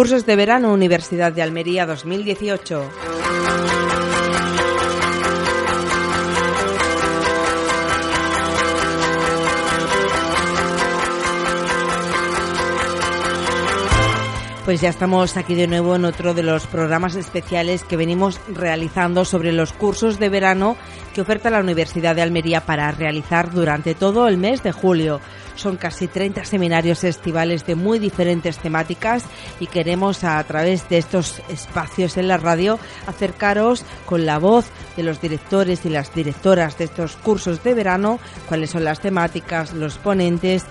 Cursos 0.00 0.24
de 0.24 0.34
verano 0.34 0.72
Universidad 0.72 1.30
de 1.30 1.42
Almería 1.42 1.84
2018. 1.84 2.90
Pues 14.64 14.80
ya 14.80 14.88
estamos 14.88 15.36
aquí 15.36 15.54
de 15.54 15.66
nuevo 15.66 15.94
en 15.94 16.06
otro 16.06 16.32
de 16.32 16.44
los 16.44 16.66
programas 16.66 17.14
especiales 17.16 17.84
que 17.84 17.98
venimos 17.98 18.40
realizando 18.54 19.26
sobre 19.26 19.52
los 19.52 19.74
cursos 19.74 20.18
de 20.18 20.30
verano 20.30 20.78
que 21.12 21.20
oferta 21.20 21.50
la 21.50 21.60
Universidad 21.60 22.14
de 22.14 22.22
Almería 22.22 22.62
para 22.62 22.90
realizar 22.90 23.50
durante 23.50 23.94
todo 23.94 24.28
el 24.28 24.38
mes 24.38 24.62
de 24.62 24.72
julio. 24.72 25.20
Son 25.60 25.76
casi 25.76 26.08
30 26.08 26.46
seminarios 26.46 27.04
estivales 27.04 27.66
de 27.66 27.74
muy 27.74 27.98
diferentes 27.98 28.56
temáticas 28.56 29.24
y 29.60 29.66
queremos 29.66 30.24
a 30.24 30.42
través 30.44 30.88
de 30.88 30.96
estos 30.96 31.42
espacios 31.50 32.16
en 32.16 32.28
la 32.28 32.38
radio 32.38 32.78
acercaros 33.06 33.84
con 34.06 34.24
la 34.24 34.38
voz 34.38 34.64
de 34.96 35.02
los 35.02 35.20
directores 35.20 35.84
y 35.84 35.90
las 35.90 36.14
directoras 36.14 36.78
de 36.78 36.84
estos 36.84 37.16
cursos 37.16 37.62
de 37.62 37.74
verano, 37.74 38.20
cuáles 38.48 38.70
son 38.70 38.84
las 38.84 39.00
temáticas, 39.00 39.74
los 39.74 39.98
ponentes 39.98 40.64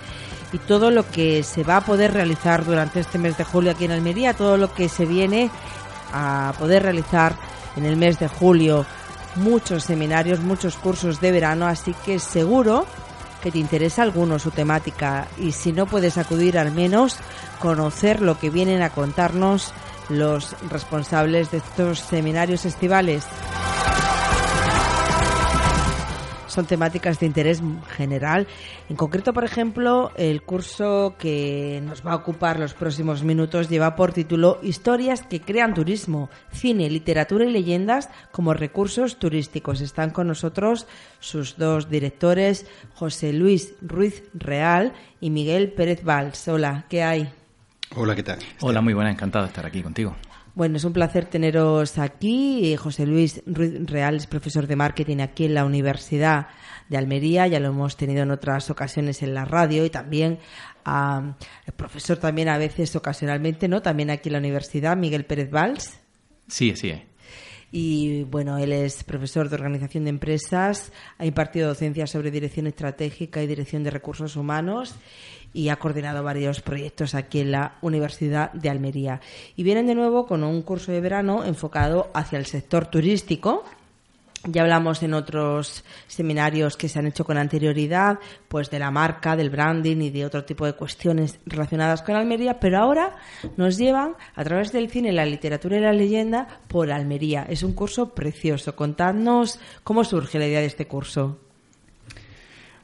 y 0.54 0.58
todo 0.58 0.90
lo 0.90 1.08
que 1.08 1.44
se 1.44 1.64
va 1.64 1.78
a 1.78 1.86
poder 1.86 2.12
realizar 2.12 2.66
durante 2.66 3.00
este 3.00 3.20
mes 3.20 3.38
de 3.38 3.44
julio 3.44 3.70
aquí 3.70 3.86
en 3.86 3.92
Almería, 3.92 4.34
todo 4.34 4.58
lo 4.58 4.74
que 4.74 4.90
se 4.90 5.06
viene 5.06 5.52
a 6.12 6.52
poder 6.58 6.82
realizar 6.82 7.36
en 7.76 7.86
el 7.86 7.96
mes 7.96 8.18
de 8.18 8.28
julio. 8.28 8.88
Muchos 9.36 9.84
seminarios, 9.84 10.40
muchos 10.40 10.78
cursos 10.78 11.22
de 11.22 11.32
verano, 11.32 11.68
así 11.68 11.94
que 12.04 12.18
seguro 12.18 12.88
que 13.42 13.52
te 13.52 13.60
interesa 13.60 14.04
alguno 14.04 14.40
su 14.40 14.52
temática. 14.52 15.28
Y 15.38 15.52
si 15.52 15.72
no 15.72 15.86
puedes 15.86 16.18
acudir 16.18 16.58
al 16.58 16.72
menos 16.72 17.18
conocer 17.60 18.22
lo 18.22 18.40
que 18.40 18.50
vienen 18.50 18.82
a 18.82 18.90
contarnos 18.90 19.74
los 20.10 20.56
responsables 20.70 21.52
de 21.52 21.58
estos 21.58 22.00
seminarios 22.00 22.66
estivales 22.66 23.26
son 26.60 26.66
temáticas 26.66 27.22
de 27.22 27.26
interés 27.26 27.62
general. 27.96 28.46
En 28.90 28.98
concreto, 28.98 29.32
por 29.32 29.46
ejemplo, 29.46 30.12
el 30.18 30.42
curso 30.42 31.16
que 31.18 31.82
nos 31.86 32.06
va 32.06 32.12
a 32.12 32.16
ocupar 32.16 32.60
los 32.60 32.74
próximos 32.74 33.24
minutos 33.24 33.70
lleva 33.70 33.96
por 33.96 34.12
título 34.12 34.60
Historias 34.62 35.22
que 35.22 35.40
crean 35.40 35.74
turismo, 35.74 36.30
cine, 36.52 36.90
literatura 36.90 37.46
y 37.46 37.52
leyendas 37.52 38.10
como 38.34 38.54
recursos 38.54 39.20
turísticos. 39.20 39.80
Están 39.80 40.10
con 40.10 40.28
nosotros 40.28 40.86
sus 41.22 41.56
dos 41.56 41.90
directores, 41.90 42.66
José 42.94 43.32
Luis 43.32 43.76
Ruiz 43.82 44.24
Real 44.34 44.92
y 45.22 45.30
Miguel 45.30 45.72
Pérez 45.72 46.04
Valls. 46.04 46.46
Hola, 46.50 46.84
¿qué 46.90 47.04
hay? 47.04 47.32
Hola, 47.96 48.16
¿qué 48.16 48.24
tal? 48.24 48.40
Hola, 48.60 48.82
muy 48.82 48.94
buena, 48.94 49.12
encantado 49.12 49.46
de 49.46 49.50
estar 49.50 49.66
aquí 49.66 49.82
contigo. 49.82 50.14
Bueno, 50.60 50.76
es 50.76 50.84
un 50.84 50.92
placer 50.92 51.26
teneros 51.26 51.98
aquí. 52.00 52.76
José 52.76 53.06
Luis 53.06 53.42
Ruiz 53.46 53.76
Real 53.86 54.18
es 54.18 54.28
profesor 54.28 54.68
de 54.68 54.76
marketing 54.76 55.20
aquí 55.20 55.46
en 55.46 55.54
la 55.54 55.64
Universidad 55.64 56.48
de 56.90 56.98
Almería. 56.98 57.48
Ya 57.48 57.62
lo 57.62 57.70
hemos 57.70 57.96
tenido 57.96 58.24
en 58.24 58.32
otras 58.32 58.70
ocasiones 58.70 59.24
en 59.24 59.34
la 59.34 59.46
radio 59.46 59.86
y 59.86 59.90
también 59.90 60.38
uh, 60.86 61.32
profesor 61.78 62.18
también 62.18 62.50
a 62.50 62.58
veces 62.58 62.94
ocasionalmente, 62.98 63.70
¿no? 63.70 63.82
También 63.82 64.10
aquí 64.10 64.28
en 64.28 64.34
la 64.34 64.40
universidad, 64.40 64.98
Miguel 64.98 65.24
Pérez 65.24 65.50
Valls. 65.50 65.98
Sí, 66.50 66.76
sí. 66.76 67.04
Y 67.72 68.24
bueno, 68.24 68.58
él 68.58 68.72
es 68.72 69.04
profesor 69.04 69.50
de 69.50 69.56
organización 69.56 70.04
de 70.06 70.10
empresas, 70.10 70.92
ha 71.18 71.26
impartido 71.26 71.68
docencia 71.68 72.08
sobre 72.08 72.32
dirección 72.32 72.68
estratégica 72.68 73.44
y 73.44 73.48
dirección 73.48 73.84
de 73.84 73.92
recursos 73.92 74.36
humanos 74.36 74.96
y 75.54 75.70
ha 75.70 75.78
coordinado 75.78 76.24
varios 76.24 76.62
proyectos 76.62 77.16
aquí 77.16 77.40
en 77.40 77.52
la 77.52 77.78
Universidad 77.82 78.52
de 78.54 78.70
Almería. 78.70 79.22
Y 79.56 79.64
vienen 79.64 79.88
de 79.88 79.96
nuevo 79.96 80.26
con 80.26 80.44
un 80.44 80.62
curso 80.62 80.92
de 80.92 81.02
verano 81.02 81.44
enfocado 81.44 82.10
hacia 82.14 82.40
el 82.40 82.46
sector 82.46 82.88
turístico. 82.88 83.64
Ya 84.46 84.62
hablamos 84.62 85.04
en 85.04 85.14
otros 85.14 85.84
seminarios 86.08 86.78
que 86.78 86.88
se 86.88 86.98
han 86.98 87.08
hecho 87.08 87.26
con 87.26 87.38
anterioridad, 87.38 88.20
pues 88.48 88.70
de 88.70 88.80
la 88.80 88.90
marca, 88.90 89.36
del 89.36 89.50
branding 89.50 89.98
y 89.98 90.10
de 90.12 90.26
otro 90.26 90.46
tipo 90.46 90.66
de 90.66 90.74
cuestiones 90.74 91.40
relacionadas 91.46 92.02
con 92.02 92.16
Almería, 92.16 92.58
pero 92.58 92.80
ahora 92.80 93.18
nos 93.58 93.78
llevan 93.78 94.16
a 94.36 94.44
través 94.46 94.72
del 94.72 94.90
cine, 94.90 95.12
la 95.12 95.26
literatura 95.26 95.78
y 95.78 95.82
la 95.82 95.92
leyenda 95.92 96.48
por 96.70 96.90
Almería. 96.90 97.46
Es 97.50 97.64
un 97.64 97.74
curso 97.74 98.16
precioso. 98.16 98.78
Contadnos 98.78 99.60
cómo 99.84 100.06
surge 100.06 100.40
la 100.40 100.48
idea 100.48 100.62
de 100.62 100.68
este 100.68 100.88
curso. 100.88 101.49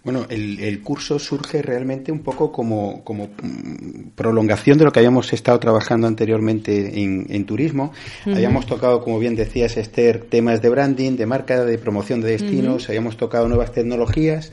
Bueno, 0.05 0.27
el, 0.29 0.81
curso 0.81 1.17
surge 1.17 1.63
realmente 1.63 2.11
un 2.11 2.19
poco 2.19 2.51
como, 2.51 3.03
como, 3.03 3.25
mm, 3.25 4.09
prolongación 4.13 4.77
de 4.77 4.85
lo 4.85 4.91
que 4.91 4.99
habíamos 4.99 5.33
estado 5.33 5.59
trabajando 5.59 6.05
anteriormente 6.05 7.01
en, 7.01 7.45
turismo. 7.45 7.91
Habíamos 8.23 8.67
tocado, 8.67 9.01
como 9.01 9.17
bien 9.17 9.35
decías, 9.35 9.77
Esther, 9.77 10.25
temas 10.29 10.61
de 10.61 10.69
branding, 10.69 11.13
de 11.13 11.25
marca, 11.25 11.65
de 11.65 11.79
promoción 11.79 12.21
de 12.21 12.37
destinos, 12.37 12.87
habíamos 12.87 13.17
tocado 13.17 13.47
nuevas 13.47 13.71
tecnologías. 13.71 14.51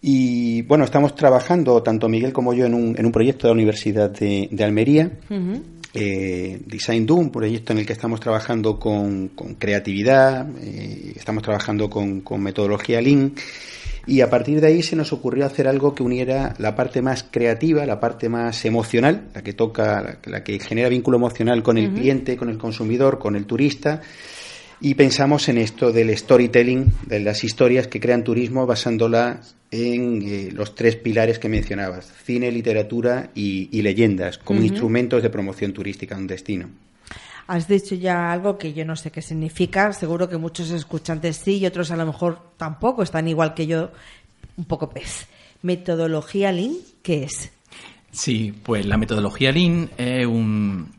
Y 0.00 0.62
bueno, 0.62 0.84
estamos 0.84 1.16
trabajando, 1.16 1.82
tanto 1.82 2.08
Miguel 2.08 2.32
como 2.32 2.54
yo, 2.54 2.64
en 2.64 2.74
un, 2.74 2.94
en 2.96 3.04
un 3.04 3.10
proyecto 3.10 3.48
de 3.48 3.54
la 3.54 3.54
Universidad 3.54 4.10
de, 4.10 4.48
Almería. 4.62 5.10
Eh, 5.92 6.60
Design 6.66 7.04
Doom, 7.04 7.18
un 7.18 7.30
proyecto 7.32 7.72
en 7.72 7.80
el 7.80 7.86
que 7.86 7.94
estamos 7.94 8.20
trabajando 8.20 8.78
con, 8.78 9.32
creatividad, 9.58 10.46
eh, 10.62 11.14
estamos 11.16 11.42
trabajando 11.42 11.90
con, 11.90 12.20
con 12.20 12.40
metodología 12.40 13.00
Lean 13.00 13.32
y 14.08 14.22
a 14.22 14.30
partir 14.30 14.60
de 14.60 14.68
ahí 14.68 14.82
se 14.82 14.96
nos 14.96 15.12
ocurrió 15.12 15.44
hacer 15.44 15.68
algo 15.68 15.94
que 15.94 16.02
uniera 16.02 16.54
la 16.58 16.74
parte 16.74 17.02
más 17.02 17.26
creativa, 17.30 17.84
la 17.84 18.00
parte 18.00 18.30
más 18.30 18.64
emocional, 18.64 19.28
la 19.34 19.42
que 19.42 19.52
toca, 19.52 20.18
la 20.24 20.42
que 20.42 20.58
genera 20.58 20.88
vínculo 20.88 21.18
emocional 21.18 21.62
con 21.62 21.76
el 21.76 21.92
cliente, 21.92 22.36
con 22.36 22.48
el 22.48 22.56
consumidor, 22.56 23.18
con 23.18 23.36
el 23.36 23.44
turista. 23.44 24.00
Y 24.80 24.94
pensamos 24.94 25.48
en 25.48 25.58
esto 25.58 25.92
del 25.92 26.16
storytelling, 26.16 26.90
de 27.06 27.20
las 27.20 27.44
historias 27.44 27.88
que 27.88 28.00
crean 28.00 28.24
turismo, 28.24 28.64
basándola 28.64 29.40
en 29.70 30.22
eh, 30.22 30.48
los 30.52 30.74
tres 30.74 30.96
pilares 30.96 31.38
que 31.38 31.48
mencionabas, 31.48 32.10
cine, 32.24 32.50
literatura 32.50 33.30
y, 33.34 33.82
leyendas, 33.82 34.38
como 34.38 34.62
instrumentos 34.62 35.22
de 35.22 35.30
promoción 35.30 35.72
turística 35.72 36.14
en 36.14 36.22
un 36.22 36.26
destino. 36.28 36.70
Has 37.48 37.66
dicho 37.66 37.94
ya 37.94 38.30
algo 38.30 38.58
que 38.58 38.74
yo 38.74 38.84
no 38.84 38.94
sé 38.94 39.10
qué 39.10 39.22
significa, 39.22 39.94
seguro 39.94 40.28
que 40.28 40.36
muchos 40.36 40.70
escuchantes 40.70 41.38
sí 41.38 41.56
y 41.56 41.66
otros 41.66 41.90
a 41.90 41.96
lo 41.96 42.04
mejor 42.04 42.52
tampoco, 42.58 43.02
están 43.02 43.26
igual 43.26 43.54
que 43.54 43.66
yo, 43.66 43.90
un 44.58 44.66
poco 44.66 44.90
pez. 44.90 45.26
¿Metodología 45.62 46.52
Lean 46.52 46.74
qué 47.02 47.24
es? 47.24 47.50
Sí, 48.12 48.54
pues 48.62 48.84
la 48.84 48.98
metodología 48.98 49.50
Lean 49.50 49.88
es 49.96 50.26
un, 50.26 50.92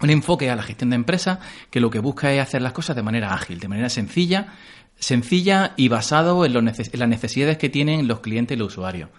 un 0.00 0.10
enfoque 0.10 0.48
a 0.48 0.54
la 0.54 0.62
gestión 0.62 0.90
de 0.90 0.96
empresas 0.96 1.40
que 1.70 1.80
lo 1.80 1.90
que 1.90 1.98
busca 1.98 2.32
es 2.32 2.40
hacer 2.40 2.62
las 2.62 2.72
cosas 2.72 2.94
de 2.94 3.02
manera 3.02 3.34
ágil, 3.34 3.58
de 3.58 3.66
manera 3.66 3.88
sencilla, 3.88 4.54
sencilla 4.96 5.74
y 5.76 5.88
basado 5.88 6.44
en, 6.44 6.56
en 6.56 6.64
las 7.00 7.08
necesidades 7.08 7.58
que 7.58 7.68
tienen 7.68 8.06
los 8.06 8.20
clientes 8.20 8.56
y 8.56 8.58
los 8.58 8.68
usuarios. 8.68 9.10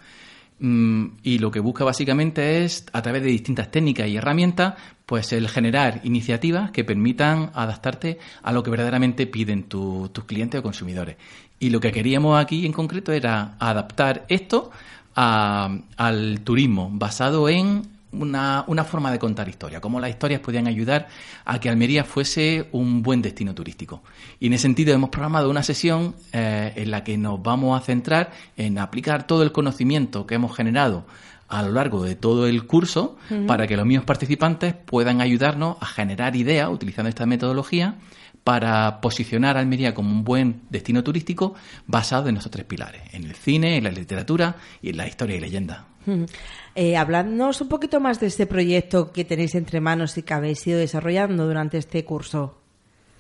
Mm, 0.64 1.18
y 1.24 1.40
lo 1.40 1.50
que 1.50 1.60
busca 1.60 1.84
básicamente 1.84 2.64
es, 2.64 2.86
a 2.94 3.02
través 3.02 3.24
de 3.24 3.30
distintas 3.30 3.72
técnicas 3.72 4.08
y 4.08 4.18
herramientas, 4.18 4.76
pues 5.08 5.34
el 5.34 5.50
generar 5.50 6.02
iniciativas 6.04 6.70
que 6.70 6.84
permitan 6.84 7.50
adaptarte 7.56 8.20
a 8.44 8.52
lo 8.52 8.62
que 8.62 8.70
verdaderamente 8.70 9.26
piden 9.26 9.64
tus 9.64 10.12
clientes 10.28 10.60
o 10.60 10.64
consumidores. 10.64 11.18
Y 11.60 11.72
lo 11.72 11.80
que 11.80 11.92
queríamos 11.92 12.40
aquí 12.40 12.64
en 12.68 12.74
concreto 12.74 13.12
era 13.12 13.56
adaptar 13.60 14.26
esto 14.30 14.70
al 15.16 16.42
turismo 16.44 16.90
basado 16.94 17.50
en 17.50 17.82
una, 18.12 18.64
una, 18.68 18.84
forma 18.84 19.12
de 19.12 19.20
contar 19.20 19.48
historia, 19.48 19.80
cómo 19.80 20.00
las 20.00 20.10
historias 20.10 20.42
podían 20.42 20.68
ayudar 20.68 21.08
a 21.46 21.60
que 21.60 21.70
Almería 21.70 22.04
fuese 22.04 22.68
un 22.72 23.02
buen 23.02 23.22
destino 23.22 23.54
turístico. 23.54 24.04
Y 24.40 24.48
en 24.48 24.54
ese 24.54 24.64
sentido 24.64 24.94
hemos 24.94 25.10
programado 25.10 25.50
una 25.50 25.64
sesión 25.64 26.16
eh, 26.34 26.74
en 26.76 26.92
la 26.92 27.04
que 27.04 27.18
nos 27.18 27.42
vamos 27.42 27.80
a 27.80 27.84
centrar 27.84 28.32
en 28.58 28.78
aplicar 28.78 29.28
todo 29.28 29.44
el 29.44 29.52
conocimiento 29.52 30.26
que 30.26 30.36
hemos 30.36 30.56
generado 30.56 31.06
a 31.48 31.64
lo 31.64 31.72
largo 31.74 32.04
de 32.04 32.16
todo 32.16 32.48
el 32.48 32.66
curso 32.66 33.18
para 33.46 33.68
que 33.68 33.76
los 33.76 33.86
mismos 33.86 34.06
participantes 34.06 34.74
puedan 34.74 35.20
ayudarnos 35.20 35.76
a 35.82 35.86
generar 35.86 36.38
ideas 36.38 36.70
utilizando 36.70 37.10
esta 37.10 37.26
metodología 37.26 37.96
para 38.44 39.02
posicionar 39.02 39.58
a 39.58 39.60
Almería 39.60 39.94
como 39.94 40.10
un 40.12 40.24
buen 40.24 40.62
destino 40.70 41.04
turístico 41.04 41.56
basado 41.88 42.30
en 42.30 42.38
estos 42.38 42.52
tres 42.52 42.66
pilares, 42.66 43.02
en 43.14 43.24
el 43.24 43.36
cine, 43.36 43.78
en 43.78 43.84
la 43.84 43.92
literatura 43.92 44.56
y 44.82 44.90
en 44.90 44.98
la 44.98 45.08
historia 45.08 45.38
y 45.38 45.40
leyenda. 45.40 45.88
Eh, 46.76 46.98
un 46.98 47.68
poquito 47.70 48.00
más 48.00 48.20
de 48.20 48.28
este 48.28 48.48
proyecto 48.48 49.12
que 49.12 49.26
tenéis 49.26 49.56
entre 49.56 49.80
manos 49.82 50.18
y 50.18 50.24
que 50.24 50.34
habéis 50.34 50.66
ido 50.66 50.80
desarrollando 50.80 51.46
durante 51.46 51.78
este 51.78 52.04
curso. 52.04 52.58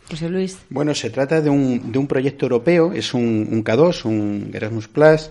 José 0.09 0.29
Luis. 0.29 0.57
Bueno, 0.69 0.93
se 0.93 1.09
trata 1.09 1.39
de 1.41 1.49
un, 1.49 1.91
de 1.91 1.99
un 1.99 2.07
proyecto 2.07 2.45
europeo, 2.45 2.91
es 2.91 3.13
un, 3.13 3.47
un 3.49 3.63
K2, 3.63 4.05
un 4.05 4.51
Erasmus 4.53 4.87
Plus, 4.87 5.29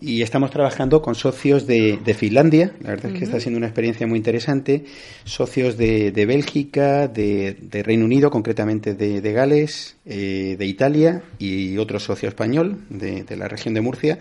y 0.00 0.22
estamos 0.22 0.50
trabajando 0.50 1.00
con 1.02 1.14
socios 1.14 1.66
de, 1.66 1.98
de 2.04 2.14
Finlandia, 2.14 2.72
la 2.80 2.90
verdad 2.90 3.12
es 3.12 3.18
que 3.18 3.24
está 3.24 3.38
siendo 3.38 3.58
una 3.58 3.66
experiencia 3.66 4.06
muy 4.06 4.18
interesante, 4.18 4.84
socios 5.24 5.76
de, 5.76 6.10
de 6.10 6.26
Bélgica, 6.26 7.08
de, 7.08 7.56
de, 7.60 7.82
Reino 7.82 8.04
Unido, 8.04 8.30
concretamente 8.30 8.94
de, 8.94 9.32
Gales, 9.32 9.96
eh, 10.04 10.56
de 10.58 10.66
Italia 10.66 11.22
y 11.38 11.78
otro 11.78 12.00
socio 12.00 12.28
español 12.28 12.84
de, 12.88 13.24
de 13.24 13.36
la 13.36 13.48
región 13.48 13.74
de 13.74 13.80
Murcia. 13.80 14.18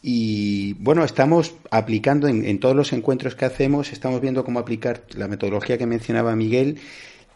Y 0.00 0.74
bueno, 0.74 1.04
estamos 1.04 1.54
aplicando 1.70 2.28
en, 2.28 2.60
todos 2.60 2.76
los 2.76 2.92
encuentros 2.92 3.34
que 3.34 3.44
hacemos, 3.44 3.92
estamos 3.92 4.20
viendo 4.20 4.44
cómo 4.44 4.60
aplicar 4.60 5.02
la 5.16 5.26
metodología 5.26 5.76
que 5.76 5.86
mencionaba 5.86 6.36
Miguel, 6.36 6.78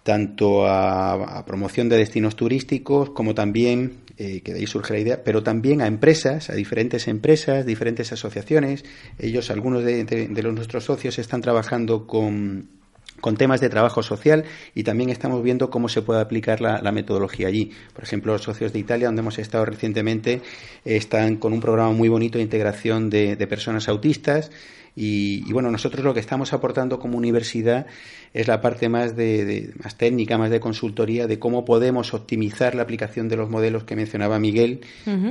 tanto 0.03 0.67
a, 0.67 1.45
promoción 1.47 1.89
de 1.89 1.97
destinos 1.97 2.37
turísticos 2.37 3.11
como 3.11 3.35
también, 3.35 3.99
eh, 4.17 4.41
que 4.43 4.53
de 4.53 4.61
ahí 4.61 4.67
surge 4.67 4.93
la 4.95 5.01
idea, 5.01 5.25
pero 5.25 5.43
también 5.43 5.81
a 5.81 5.87
empresas, 5.87 6.51
a 6.51 6.55
diferentes 6.55 7.09
empresas, 7.09 7.67
diferentes 7.67 8.13
asociaciones. 8.13 8.85
Ellos, 9.19 9.51
algunos 9.51 9.85
de 9.85 10.43
los 10.43 10.55
nuestros 10.55 10.85
socios, 10.85 11.19
están 11.19 11.41
trabajando 11.41 12.07
con 12.07 12.82
con 13.23 13.37
temas 13.37 13.61
de 13.61 13.71
trabajo 13.71 14.03
social 14.03 14.45
y 14.75 14.83
también 14.83 15.09
estamos 15.09 15.43
viendo 15.45 15.71
cómo 15.71 15.89
se 15.89 16.03
puede 16.03 16.21
aplicar 16.21 16.61
la, 16.61 16.93
metodología 16.93 17.47
allí. 17.47 17.71
Por 17.95 18.03
ejemplo, 18.03 18.33
los 18.33 18.43
socios 18.43 18.73
de 18.73 18.81
Italia, 18.81 19.07
donde 19.07 19.21
hemos 19.21 19.39
estado 19.39 19.65
recientemente, 19.65 20.43
están 20.85 21.37
con 21.37 21.53
un 21.53 21.61
programa 21.61 21.93
muy 21.93 22.09
bonito 22.09 22.37
de 22.37 22.45
integración 22.45 23.09
de, 23.09 23.47
personas 23.47 23.89
autistas. 23.89 24.51
Y, 24.97 25.51
bueno, 25.53 25.71
nosotros 25.71 26.05
lo 26.05 26.13
que 26.13 26.21
estamos 26.21 26.53
aportando 26.53 26.99
como 26.99 27.17
universidad 27.17 27.87
es 28.35 28.49
la 28.49 28.61
parte 28.61 28.89
más, 28.89 29.17
de, 29.17 29.73
más 29.83 29.97
técnica, 29.97 30.37
más 30.37 30.51
de 30.51 30.59
consultoría, 30.59 31.29
de 31.29 31.39
cómo 31.39 31.65
podemos 31.65 32.13
optimizar 32.15 32.75
la 32.75 32.83
aplicación 32.83 33.29
de 33.29 33.37
los 33.37 33.49
modelos 33.49 33.85
que 33.85 33.95
mencionaba 33.95 34.41
Miguel 34.41 34.81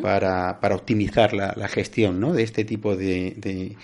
para, 0.01 0.61
para, 0.61 0.75
optimizar 0.75 1.33
la, 1.33 1.67
gestión 1.67 2.21
¿no? 2.21 2.31
de 2.33 2.43
este 2.43 2.63
tipo 2.63 2.95
de, 2.95 3.75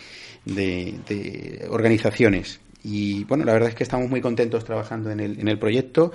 de 0.45 1.67
organizaciones. 1.69 2.61
Y 2.83 3.23
bueno, 3.25 3.43
la 3.43 3.53
verdad 3.53 3.69
es 3.69 3.75
que 3.75 3.83
estamos 3.83 4.09
muy 4.09 4.21
contentos 4.21 4.63
trabajando 4.63 5.11
en 5.11 5.19
el, 5.19 5.39
en 5.39 5.47
el 5.47 5.59
proyecto. 5.59 6.11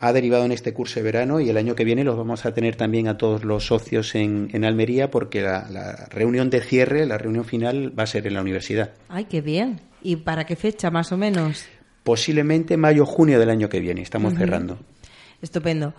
Ha 0.00 0.12
derivado 0.12 0.44
en 0.44 0.52
este 0.52 0.72
curso 0.72 1.00
de 1.00 1.04
verano 1.04 1.40
y 1.40 1.48
el 1.48 1.56
año 1.56 1.74
que 1.74 1.84
viene 1.84 2.04
los 2.04 2.16
vamos 2.16 2.44
a 2.44 2.52
tener 2.52 2.76
también 2.76 3.08
a 3.08 3.16
todos 3.16 3.44
los 3.44 3.66
socios 3.66 4.14
en, 4.14 4.50
en 4.52 4.64
Almería 4.64 5.10
porque 5.10 5.40
la, 5.40 5.68
la, 5.70 6.06
reunión 6.10 6.50
de 6.50 6.60
cierre, 6.60 7.06
la 7.06 7.16
reunión 7.16 7.44
final 7.44 7.98
va 7.98 8.02
a 8.02 8.06
ser 8.06 8.26
en 8.26 8.34
la 8.34 8.42
universidad. 8.42 8.92
¡Ay, 9.08 9.24
qué 9.24 9.40
bien! 9.40 9.80
¿Y 10.02 10.16
para 10.16 10.44
qué 10.44 10.56
fecha 10.56 10.90
más 10.90 11.12
o 11.12 11.16
menos? 11.16 11.64
Posiblemente 12.02 12.76
mayo-junio 12.76 13.38
del 13.38 13.48
año 13.48 13.68
que 13.68 13.80
viene, 13.80 14.02
estamos 14.02 14.34
cerrando. 14.34 14.78
Estupendo. 15.40 15.94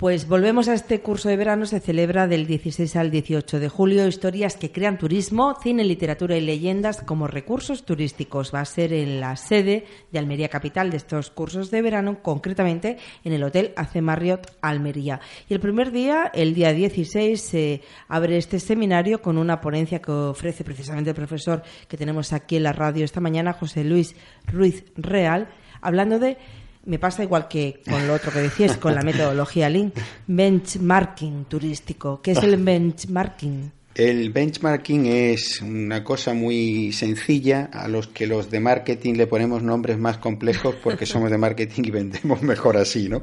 Pues 0.00 0.26
volvemos 0.26 0.66
a 0.68 0.72
este 0.72 1.02
curso 1.02 1.28
de 1.28 1.36
verano, 1.36 1.66
se 1.66 1.78
celebra 1.78 2.26
del 2.26 2.46
16 2.46 2.96
al 2.96 3.10
18 3.10 3.60
de 3.60 3.68
julio, 3.68 4.06
historias 4.06 4.56
que 4.56 4.72
crean 4.72 4.96
turismo, 4.96 5.58
cine, 5.62 5.84
literatura 5.84 6.38
y 6.38 6.40
leyendas 6.40 7.02
como 7.02 7.26
recursos 7.26 7.84
turísticos. 7.84 8.50
Va 8.54 8.60
a 8.60 8.64
ser 8.64 8.94
en 8.94 9.20
la 9.20 9.36
sede 9.36 9.84
de 10.10 10.18
Almería 10.18 10.48
Capital 10.48 10.88
de 10.88 10.96
estos 10.96 11.28
cursos 11.28 11.70
de 11.70 11.82
verano, 11.82 12.22
concretamente 12.22 12.96
en 13.24 13.34
el 13.34 13.44
Hotel 13.44 13.74
Ace 13.76 14.00
Marriott 14.00 14.50
Almería. 14.62 15.20
Y 15.50 15.52
el 15.52 15.60
primer 15.60 15.92
día, 15.92 16.30
el 16.32 16.54
día 16.54 16.72
16, 16.72 17.38
se 17.38 17.82
abre 18.08 18.38
este 18.38 18.58
seminario 18.58 19.20
con 19.20 19.36
una 19.36 19.60
ponencia 19.60 20.00
que 20.00 20.12
ofrece 20.12 20.64
precisamente 20.64 21.10
el 21.10 21.16
profesor 21.16 21.62
que 21.88 21.98
tenemos 21.98 22.32
aquí 22.32 22.56
en 22.56 22.62
la 22.62 22.72
radio 22.72 23.04
esta 23.04 23.20
mañana, 23.20 23.52
José 23.52 23.84
Luis 23.84 24.16
Ruiz 24.46 24.82
Real, 24.96 25.50
hablando 25.82 26.18
de 26.18 26.38
me 26.84 26.98
pasa 26.98 27.22
igual 27.22 27.48
que 27.48 27.82
con 27.88 28.06
lo 28.06 28.14
otro 28.14 28.32
que 28.32 28.40
decías, 28.40 28.76
con 28.76 28.94
la 28.94 29.02
metodología 29.02 29.68
Lean, 29.68 29.92
benchmarking 30.26 31.44
turístico. 31.44 32.20
¿Qué 32.22 32.32
es 32.32 32.42
el 32.42 32.56
benchmarking? 32.64 33.72
El 33.94 34.30
benchmarking 34.30 35.06
es 35.06 35.60
una 35.60 36.04
cosa 36.04 36.32
muy 36.32 36.92
sencilla 36.92 37.70
a 37.72 37.88
los 37.88 38.06
que 38.06 38.28
los 38.28 38.48
de 38.48 38.60
marketing 38.60 39.14
le 39.14 39.26
ponemos 39.26 39.64
nombres 39.64 39.98
más 39.98 40.18
complejos 40.18 40.76
porque 40.82 41.06
somos 41.06 41.30
de 41.30 41.38
marketing 41.38 41.82
y 41.86 41.90
vendemos 41.90 42.40
mejor 42.42 42.76
así, 42.76 43.08
¿no? 43.08 43.20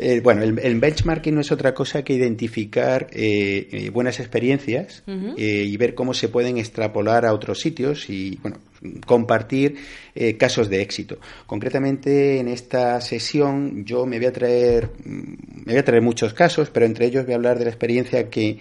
Eh, 0.00 0.20
bueno, 0.20 0.42
el, 0.42 0.78
benchmarking 0.78 1.34
no 1.34 1.40
es 1.40 1.50
otra 1.50 1.74
cosa 1.74 2.04
que 2.04 2.12
identificar 2.12 3.08
eh, 3.10 3.68
eh, 3.72 3.90
buenas 3.90 4.20
experiencias 4.20 5.02
y 5.06 5.76
ver 5.76 5.96
cómo 5.96 6.14
se 6.14 6.28
pueden 6.28 6.56
extrapolar 6.56 7.26
a 7.26 7.34
otros 7.34 7.58
sitios 7.58 8.08
y, 8.08 8.38
bueno, 8.40 8.58
compartir 9.04 9.76
casos 10.38 10.68
de 10.68 10.82
éxito. 10.82 11.18
Concretamente, 11.46 12.38
en 12.38 12.46
esta 12.46 13.00
sesión 13.00 13.84
yo 13.84 14.06
me 14.06 14.18
voy 14.18 14.26
a 14.26 14.32
traer, 14.32 14.90
mm, 15.04 15.34
voy 15.72 15.80
a 15.80 15.84
traer 15.84 16.02
muchos 16.02 16.34
casos, 16.34 16.70
pero 16.70 16.86
entre 16.86 17.06
ellos 17.06 17.24
voy 17.24 17.32
a 17.32 17.36
hablar 17.36 17.58
de 17.58 17.64
la 17.64 17.70
experiencia 17.70 18.28
que 18.30 18.58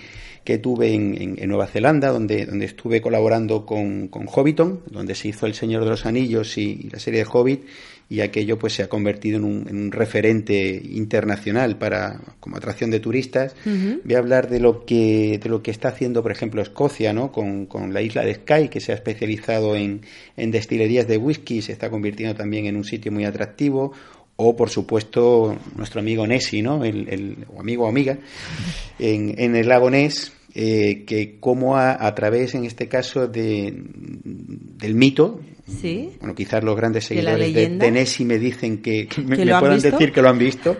que 0.48 0.60
tuve 0.60 0.94
en, 0.94 1.36
Nueva 1.50 1.68
Zelanda, 1.68 2.08
donde, 2.08 2.46
donde 2.46 2.68
estuve 2.68 3.02
colaborando 3.02 3.66
con, 3.66 4.08
con, 4.08 4.28
Hobbiton, 4.28 4.80
donde 4.90 5.14
se 5.14 5.28
hizo 5.28 5.46
El 5.46 5.54
Señor 5.54 5.84
de 5.84 5.90
los 5.90 6.06
Anillos 6.06 6.58
y, 6.58 6.88
la 6.90 7.00
serie 7.00 7.26
de 7.26 7.30
Hobbit, 7.30 7.66
y 8.08 8.22
aquello 8.22 8.58
pues 8.58 8.72
se 8.72 8.82
ha 8.84 8.88
convertido 8.88 9.40
en 9.40 9.44
un, 9.44 9.92
referente 9.92 10.82
internacional 10.90 11.78
para 11.78 12.22
como 12.40 12.56
atracción 12.56 12.92
de 12.92 13.02
turistas. 13.02 13.58
Voy 13.66 14.16
a 14.16 14.20
hablar 14.20 14.50
de 14.50 14.62
lo 14.62 14.86
que 14.86 15.38
de 15.44 15.50
lo 15.50 15.62
que 15.62 15.72
está 15.72 15.90
haciendo, 15.90 16.24
por 16.24 16.32
ejemplo, 16.32 16.62
Escocia, 16.62 17.12
¿no? 17.12 17.34
Con, 17.34 17.66
con 17.66 17.94
la 17.94 18.02
isla 18.02 18.24
de 18.24 18.36
Skye, 18.36 18.70
que 18.70 18.80
se 18.80 18.94
ha 18.94 18.96
especializado 18.96 19.76
en, 19.76 20.04
en 20.38 20.52
destilerías 20.52 21.10
de 21.10 21.18
whisky, 21.18 21.62
se 21.62 21.74
está 21.74 21.90
convirtiendo 21.90 22.36
también 22.36 22.68
en 22.68 22.78
un 22.78 22.86
sitio 22.86 23.12
muy 23.12 23.26
atractivo 23.26 23.92
o 24.38 24.56
por 24.56 24.70
supuesto 24.70 25.58
nuestro 25.76 26.00
amigo 26.00 26.26
Nessie, 26.26 26.62
¿no? 26.62 26.84
El, 26.84 27.10
el 27.10 27.46
o 27.54 27.60
amigo 27.60 27.86
o 27.86 27.90
amiga, 27.90 28.18
en, 29.00 29.36
en 29.38 29.56
el 29.56 29.68
lago 29.68 29.90
Ness, 29.90 30.32
eh, 30.54 31.04
que 31.06 31.40
como 31.40 31.78
a, 31.78 32.16
través, 32.16 32.56
en 32.56 32.66
este 32.66 32.88
caso, 32.88 33.28
de, 33.28 33.74
del 33.76 34.96
mito, 34.96 35.42
bueno, 36.20 36.34
quizás 36.34 36.64
los 36.64 36.76
grandes 36.76 37.06
seguidores 37.06 37.54
de, 37.54 37.70
de, 37.70 37.92
Nessie 37.92 38.26
me 38.26 38.40
dicen 38.40 38.82
que, 38.82 39.08
me, 39.24 39.38
puedan 39.38 39.80
decir 39.80 40.12
que 40.12 40.22
lo 40.22 40.30
han 40.30 40.40
visto, 40.40 40.78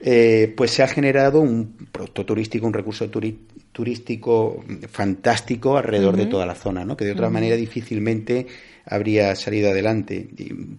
eh, 0.00 0.52
pues 0.56 0.72
se 0.72 0.82
ha 0.82 0.88
generado 0.88 1.40
un 1.40 1.88
producto 1.90 2.26
turístico, 2.26 2.66
un 2.66 2.72
recurso 2.72 3.08
turístico 3.72 4.64
fantástico 4.90 5.76
alrededor 5.78 6.16
de 6.16 6.26
toda 6.26 6.44
la 6.44 6.54
zona, 6.54 6.84
¿no? 6.84 6.96
que 6.96 7.04
de 7.04 7.12
otra 7.12 7.30
manera 7.30 7.56
difícilmente 7.56 8.46
habría 8.86 9.34
salido 9.34 9.70
adelante. 9.70 10.28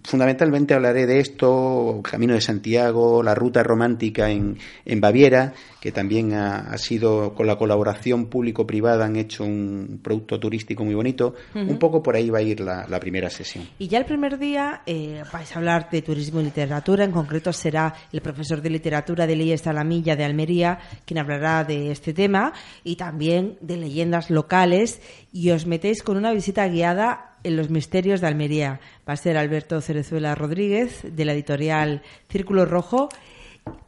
fundamentalmente 0.04 0.74
hablaré 0.74 1.06
de 1.06 1.20
esto, 1.20 2.02
Camino 2.10 2.34
de 2.34 2.42
Santiago, 2.42 3.22
la 3.22 3.36
ruta 3.36 3.64
romántica 3.64 4.30
en, 4.30 4.58
en 4.86 5.02
Baviera, 5.02 5.54
que 5.82 5.92
también 5.92 6.34
ha, 6.34 6.78
sido 6.78 7.34
con 7.34 7.48
la 7.48 7.58
colaboración 7.58 8.28
público-privada, 8.28 9.06
han 9.06 9.16
hecho 9.16 9.44
un 9.44 10.00
producto 10.02 10.40
turístico 10.40 10.84
muy 10.84 10.96
bonito. 10.96 11.36
Un 11.54 11.78
poco 11.80 12.02
por 12.02 12.16
ahí 12.16 12.30
va 12.30 12.40
a 12.40 12.42
ir 12.42 12.60
la, 12.62 13.00
primera 13.00 13.30
sesión. 13.30 13.68
Y 13.78 13.88
ya 13.88 14.00
el 14.00 14.06
primer 14.06 14.40
día 14.40 14.82
eh, 14.86 15.24
vais 15.32 15.56
a 15.56 15.60
hablar 15.60 15.90
de 15.90 16.02
turismo 16.02 16.42
y 16.42 16.46
literatura, 16.46 17.04
en 17.04 17.12
concreto 17.12 17.54
será 17.54 17.94
el 18.12 18.22
profesor 18.22 18.62
de 18.62 18.70
literatura 18.70 19.28
de 19.28 19.36
Leyes 19.36 19.62
Salamilla 19.62 20.16
de 20.16 20.26
Almería 20.26 20.80
quien 21.06 21.20
hablará 21.20 21.64
de 21.64 21.92
este 21.92 22.14
tema 22.14 22.54
y 22.84 22.96
también 22.96 23.58
de 23.62 23.78
leyendas 23.78 24.30
locales 24.30 25.02
y 25.32 25.52
os 25.52 25.66
metéis 25.66 26.04
con 26.04 26.18
una 26.18 26.32
visita 26.32 26.68
guiada 26.68 27.27
en 27.44 27.56
los 27.56 27.70
misterios 27.70 28.22
de 28.22 28.28
Almería. 28.28 28.80
Va 29.08 29.14
a 29.14 29.18
ser 29.18 29.38
Alberto 29.38 29.82
Cerezuela 29.82 30.36
Rodríguez, 30.36 31.02
de 31.04 31.26
la 31.26 31.34
editorial 31.34 32.02
Círculo 32.30 32.66
Rojo, 32.66 33.10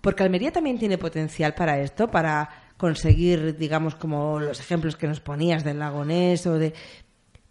porque 0.02 0.24
Almería 0.24 0.52
también 0.52 0.78
tiene 0.78 0.98
potencial 0.98 1.54
para 1.54 1.80
esto, 1.82 2.10
para 2.10 2.50
conseguir, 2.78 3.58
digamos, 3.58 3.96
como 3.96 4.40
los 4.40 4.60
ejemplos 4.60 4.96
que 4.96 5.08
nos 5.08 5.20
ponías 5.20 5.64
del 5.64 5.80
lagonés 5.80 6.46
o 6.48 6.58
de... 6.58 6.74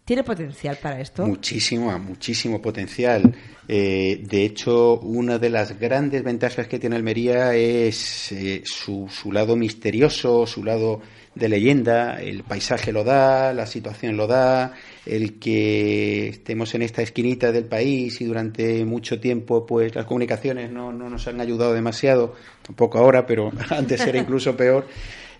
¿Tiene 0.03 0.23
potencial 0.23 0.75
para 0.81 0.99
esto? 0.99 1.27
Muchísimo, 1.27 1.97
muchísimo 1.99 2.59
potencial. 2.59 3.31
Eh, 3.67 4.23
de 4.27 4.43
hecho, 4.43 4.99
una 5.01 5.37
de 5.37 5.51
las 5.51 5.79
grandes 5.79 6.23
ventajas 6.23 6.67
que 6.67 6.79
tiene 6.79 6.95
Almería 6.95 7.53
es 7.53 8.31
eh, 8.31 8.63
su, 8.65 9.07
su 9.07 9.31
lado 9.31 9.55
misterioso, 9.55 10.47
su 10.47 10.63
lado 10.63 10.99
de 11.39 11.49
leyenda, 11.49 12.21
el 12.21 12.43
paisaje 12.43 12.91
lo 12.91 13.03
da, 13.03 13.53
la 13.53 13.65
situación 13.65 14.17
lo 14.17 14.27
da, 14.27 14.73
el 15.05 15.39
que 15.39 16.27
estemos 16.27 16.75
en 16.75 16.81
esta 16.81 17.01
esquinita 17.01 17.51
del 17.51 17.65
país 17.65 18.19
y 18.21 18.25
durante 18.25 18.85
mucho 18.85 19.19
tiempo 19.19 19.65
pues 19.65 19.95
las 19.95 20.05
comunicaciones 20.05 20.71
no, 20.71 20.91
no 20.91 21.09
nos 21.09 21.27
han 21.27 21.41
ayudado 21.41 21.73
demasiado, 21.73 22.35
tampoco 22.61 22.99
ahora, 22.99 23.25
pero 23.25 23.51
antes 23.69 24.01
era 24.01 24.19
incluso 24.19 24.55
peor. 24.55 24.87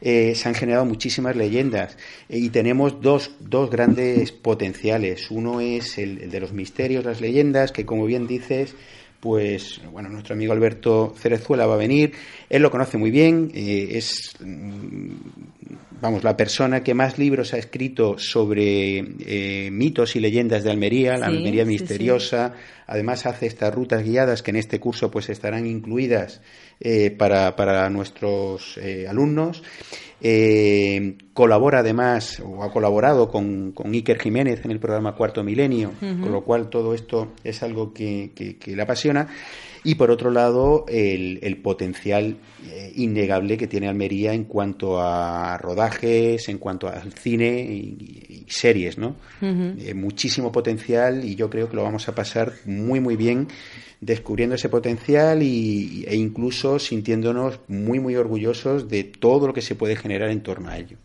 Eh, 0.02 0.34
se 0.34 0.48
han 0.48 0.56
generado 0.56 0.86
muchísimas 0.86 1.36
leyendas 1.36 1.98
eh, 2.30 2.38
y 2.38 2.50
tenemos 2.50 3.02
dos, 3.02 3.32
dos 3.40 3.70
grandes 3.70 4.32
potenciales. 4.32 5.30
Uno 5.30 5.60
es 5.60 5.98
el, 5.98 6.32
de 6.32 6.40
los 6.40 6.54
misterios, 6.54 7.04
las 7.04 7.20
leyendas, 7.20 7.74
que 7.74 7.86
como 7.86 8.06
bien 8.06 8.26
dices, 8.26 8.76
pues 9.20 9.82
bueno, 9.92 10.08
nuestro 10.10 10.36
amigo 10.36 10.54
Alberto 10.54 11.14
Cerezuela 11.18 11.66
va 11.66 11.74
a 11.74 11.78
venir. 11.78 12.14
Él 12.50 12.62
lo 12.62 12.72
conoce 12.72 12.98
muy 12.98 13.12
bien, 13.12 13.52
eh, 13.54 13.90
es 13.92 14.36
mm, 14.40 15.16
vamos, 16.02 16.24
la 16.24 16.38
persona 16.38 16.84
que 16.84 16.94
más 16.94 17.18
libros 17.18 17.54
ha 17.54 17.58
escrito 17.58 18.18
sobre 18.18 19.00
eh, 19.00 19.70
mitos 19.72 20.16
y 20.16 20.20
leyendas 20.20 20.64
de 20.64 20.72
Almería, 20.72 21.18
la 21.18 21.28
Almería 21.28 21.66
misteriosa. 21.66 22.54
Además 22.88 23.26
hace 23.26 23.46
estas 23.46 23.74
rutas 23.74 24.04
guiadas 24.04 24.42
que 24.42 24.52
en 24.52 24.58
este 24.58 24.80
curso 24.80 25.12
pues 25.12 25.30
estarán 25.30 25.66
incluidas 25.66 26.42
eh, 26.80 27.12
para, 27.12 27.56
para, 27.56 27.90
nuestros 27.90 28.78
eh, 28.78 29.08
alumnos. 29.08 29.64
colabora 31.34 31.80
además, 31.80 32.40
o 32.40 32.64
ha 32.64 32.72
colaborado 32.72 33.30
con, 33.30 33.72
con, 33.72 33.94
Iker 33.94 34.20
Jiménez 34.20 34.66
en 34.66 34.72
el 34.72 34.80
programa 34.80 35.16
Cuarto 35.16 35.44
Milenio, 35.44 35.92
con 36.00 36.32
lo 36.32 36.44
cual 36.44 36.70
todo 36.70 36.94
esto 36.94 37.34
es 37.44 37.62
algo 37.64 37.94
que, 37.94 38.32
que, 38.36 38.58
que 38.58 38.76
le 38.76 38.82
apasiona. 38.82 39.28
Y 39.84 39.96
por 39.96 40.12
otro 40.12 40.32
lado 40.32 40.86
el, 40.88 41.40
el 41.42 41.58
potencial 41.58 42.38
eh, 42.66 42.92
innegable 42.96 43.58
que 43.58 43.68
tiene 43.68 43.88
Almería 43.88 44.34
en 44.34 44.44
cuanto 44.44 45.02
a 45.02 45.58
rodajes, 45.58 46.50
en 46.50 46.58
cuanto 46.58 46.88
al 46.88 47.14
cine 47.14 47.62
y, 47.62 48.46
series, 48.48 48.98
¿no? 48.98 49.16
Eh, 49.42 49.94
muchísimo 49.94 50.52
potencial 50.52 51.24
y 51.24 51.36
yo 51.36 51.50
creo 51.50 51.70
que 51.70 51.76
lo 51.76 51.84
vamos 51.84 52.08
a 52.10 52.16
pasar 52.16 52.52
muy 52.66 53.00
muy 53.00 53.16
bien 53.16 53.48
descubriendo 54.02 54.56
ese 54.56 54.70
potencial 54.70 55.44
y, 55.44 56.04
e 56.08 56.16
incluso 56.16 56.80
sintiéndonos 56.80 57.60
muy 57.68 58.00
muy 58.00 58.16
orgullosos 58.16 58.90
de 58.90 59.04
todo 59.04 59.48
lo 59.48 59.54
que 59.54 59.62
se 59.62 59.76
puede 59.76 59.96
generar 59.96 60.32
en 60.32 60.42
torno 60.42 60.70
a 60.70 60.78
ello. 60.78 60.98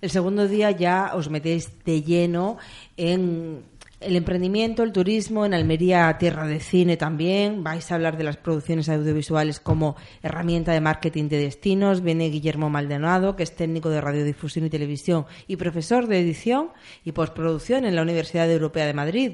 El 0.00 0.10
segundo 0.10 0.48
día 0.48 0.70
ya 0.70 1.12
os 1.14 1.30
metéis 1.30 1.70
de 1.84 2.02
lleno 2.02 2.56
en 2.96 3.62
el 4.00 4.16
emprendimiento, 4.16 4.82
el 4.82 4.92
turismo, 4.92 5.44
en 5.44 5.52
Almería, 5.52 6.16
tierra 6.18 6.46
de 6.46 6.58
cine 6.58 6.96
también. 6.96 7.62
Vais 7.62 7.92
a 7.92 7.94
hablar 7.94 8.16
de 8.16 8.24
las 8.24 8.38
producciones 8.38 8.88
audiovisuales 8.88 9.60
como 9.60 9.96
herramienta 10.22 10.72
de 10.72 10.80
marketing 10.80 11.28
de 11.28 11.38
destinos. 11.38 12.00
Viene 12.00 12.30
Guillermo 12.30 12.70
Maldonado, 12.70 13.36
que 13.36 13.42
es 13.42 13.54
técnico 13.54 13.90
de 13.90 14.00
radiodifusión 14.00 14.64
y 14.64 14.70
televisión 14.70 15.26
y 15.46 15.56
profesor 15.56 16.06
de 16.06 16.18
edición 16.18 16.70
y 17.04 17.12
postproducción 17.12 17.84
en 17.84 17.94
la 17.94 18.00
Universidad 18.00 18.50
Europea 18.50 18.86
de 18.86 18.94
Madrid. 18.94 19.32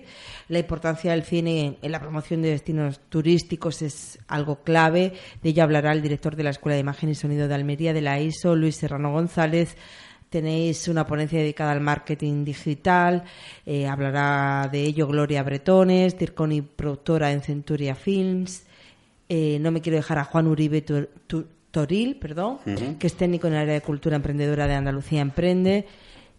La 0.49 0.59
importancia 0.59 1.13
del 1.13 1.23
cine 1.23 1.79
en 1.81 1.93
la 1.93 2.01
promoción 2.01 2.43
de 2.43 2.51
destinos 2.51 3.01
turísticos 3.09 3.83
es 3.83 4.19
algo 4.27 4.65
clave. 4.65 5.13
De 5.43 5.51
ello 5.51 5.63
hablará 5.63 5.93
el 5.93 6.03
director 6.03 6.35
de 6.35 6.43
la 6.43 6.51
Escuela 6.51 6.75
de 6.75 6.81
Imagen 6.81 7.09
y 7.09 7.15
Sonido 7.15 7.47
de 7.47 7.55
Almería, 7.55 7.93
de 7.93 8.03
la 8.03 8.21
ISO, 8.21 8.57
Luis 8.57 8.75
Serrano 8.75 9.13
González 9.13 9.77
Tenéis 10.31 10.89
una 10.89 11.07
ponencia 11.07 11.39
dedicada 11.39 11.73
al 11.73 11.81
marketing 11.81 12.45
digital, 12.45 13.25
eh, 13.65 13.87
hablará 13.87 14.69
de 14.71 14.83
ello 14.83 15.07
Gloria 15.07 15.43
Bretones, 15.43 16.19
Dirconi, 16.19 16.63
productora 16.63 17.31
en 17.31 17.43
Centuria 17.43 17.95
Films. 17.95 18.65
Eh, 19.29 19.59
no 19.61 19.71
me 19.71 19.81
quiero 19.81 19.97
dejar 19.97 20.19
a 20.19 20.25
Juan 20.25 20.49
Uribe 20.49 20.85
Toril, 21.71 22.17
perdón, 22.17 22.59
que 22.99 23.07
es 23.07 23.15
técnico 23.15 23.47
en 23.47 23.55
el 23.55 23.61
área 23.61 23.75
de 23.75 23.81
cultura 23.83 24.17
emprendedora 24.17 24.67
de 24.67 24.75
Andalucía 24.75 25.21
Emprende. 25.21 25.87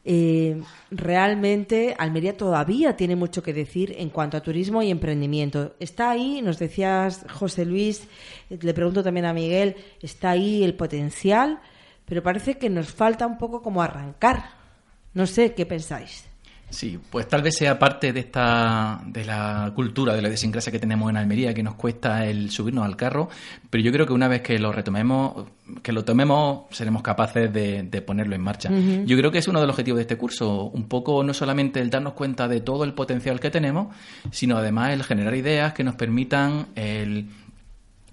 Eh, 0.09 0.61
realmente 0.89 1.93
Almería 1.97 2.37
todavía 2.37 2.95
tiene 2.95 3.17
mucho 3.17 3.43
que 3.43 3.53
decir 3.53 3.93
en 3.97 4.09
cuanto 4.09 4.37
a 4.37 4.41
turismo 4.41 4.81
y 4.81 4.89
emprendimiento. 4.89 5.75
Está 5.81 6.11
ahí, 6.11 6.41
nos 6.41 6.59
decías 6.59 7.25
José 7.29 7.65
Luis, 7.65 8.07
le 8.49 8.73
pregunto 8.73 9.03
también 9.03 9.25
a 9.25 9.33
Miguel, 9.33 9.75
está 10.01 10.29
ahí 10.29 10.63
el 10.63 10.75
potencial 10.75 11.59
pero 12.07 12.23
parece 12.23 12.57
que 12.57 12.69
nos 12.69 12.91
falta 12.91 13.27
un 13.27 13.37
poco 13.37 13.61
como 13.61 13.81
arrancar. 13.81 14.51
No 15.13 15.27
sé, 15.27 15.53
¿qué 15.53 15.65
pensáis? 15.65 16.25
Sí, 16.69 16.99
pues 17.09 17.29
tal 17.29 17.41
vez 17.43 17.55
sea 17.55 17.79
parte 17.79 18.11
de 18.11 18.19
esta 18.19 19.01
de 19.05 19.23
la 19.23 19.71
cultura, 19.73 20.13
de 20.13 20.21
la 20.21 20.27
desincrasia 20.27 20.69
que 20.69 20.79
tenemos 20.79 21.09
en 21.09 21.15
Almería, 21.15 21.53
que 21.53 21.63
nos 21.63 21.75
cuesta 21.75 22.25
el 22.25 22.51
subirnos 22.51 22.83
al 22.83 22.97
carro, 22.97 23.29
pero 23.69 23.81
yo 23.81 23.91
creo 23.93 24.05
que 24.05 24.11
una 24.11 24.27
vez 24.27 24.41
que 24.41 24.59
lo 24.59 24.73
retomemos, 24.73 25.47
que 25.81 25.93
lo 25.93 26.03
tomemos, 26.03 26.65
seremos 26.71 27.01
capaces 27.01 27.53
de, 27.53 28.03
ponerlo 28.05 28.35
en 28.35 28.41
marcha. 28.41 28.69
Yo 28.69 29.17
creo 29.17 29.31
que 29.31 29.37
es 29.37 29.47
uno 29.47 29.61
de 29.61 29.67
los 29.67 29.75
objetivos 29.75 29.97
de 29.97 30.01
este 30.01 30.17
curso, 30.17 30.65
un 30.65 30.89
poco 30.89 31.23
no 31.23 31.33
solamente 31.33 31.79
el 31.79 31.89
darnos 31.89 32.13
cuenta 32.13 32.49
de 32.49 32.59
todo 32.59 32.83
el 32.83 32.93
potencial 32.93 33.39
que 33.39 33.49
tenemos, 33.49 33.95
sino 34.31 34.57
además 34.57 34.91
el 34.91 35.03
generar 35.03 35.35
ideas 35.35 35.71
que 35.73 35.85
nos 35.85 35.95
permitan 35.95 36.67
el 36.75 37.29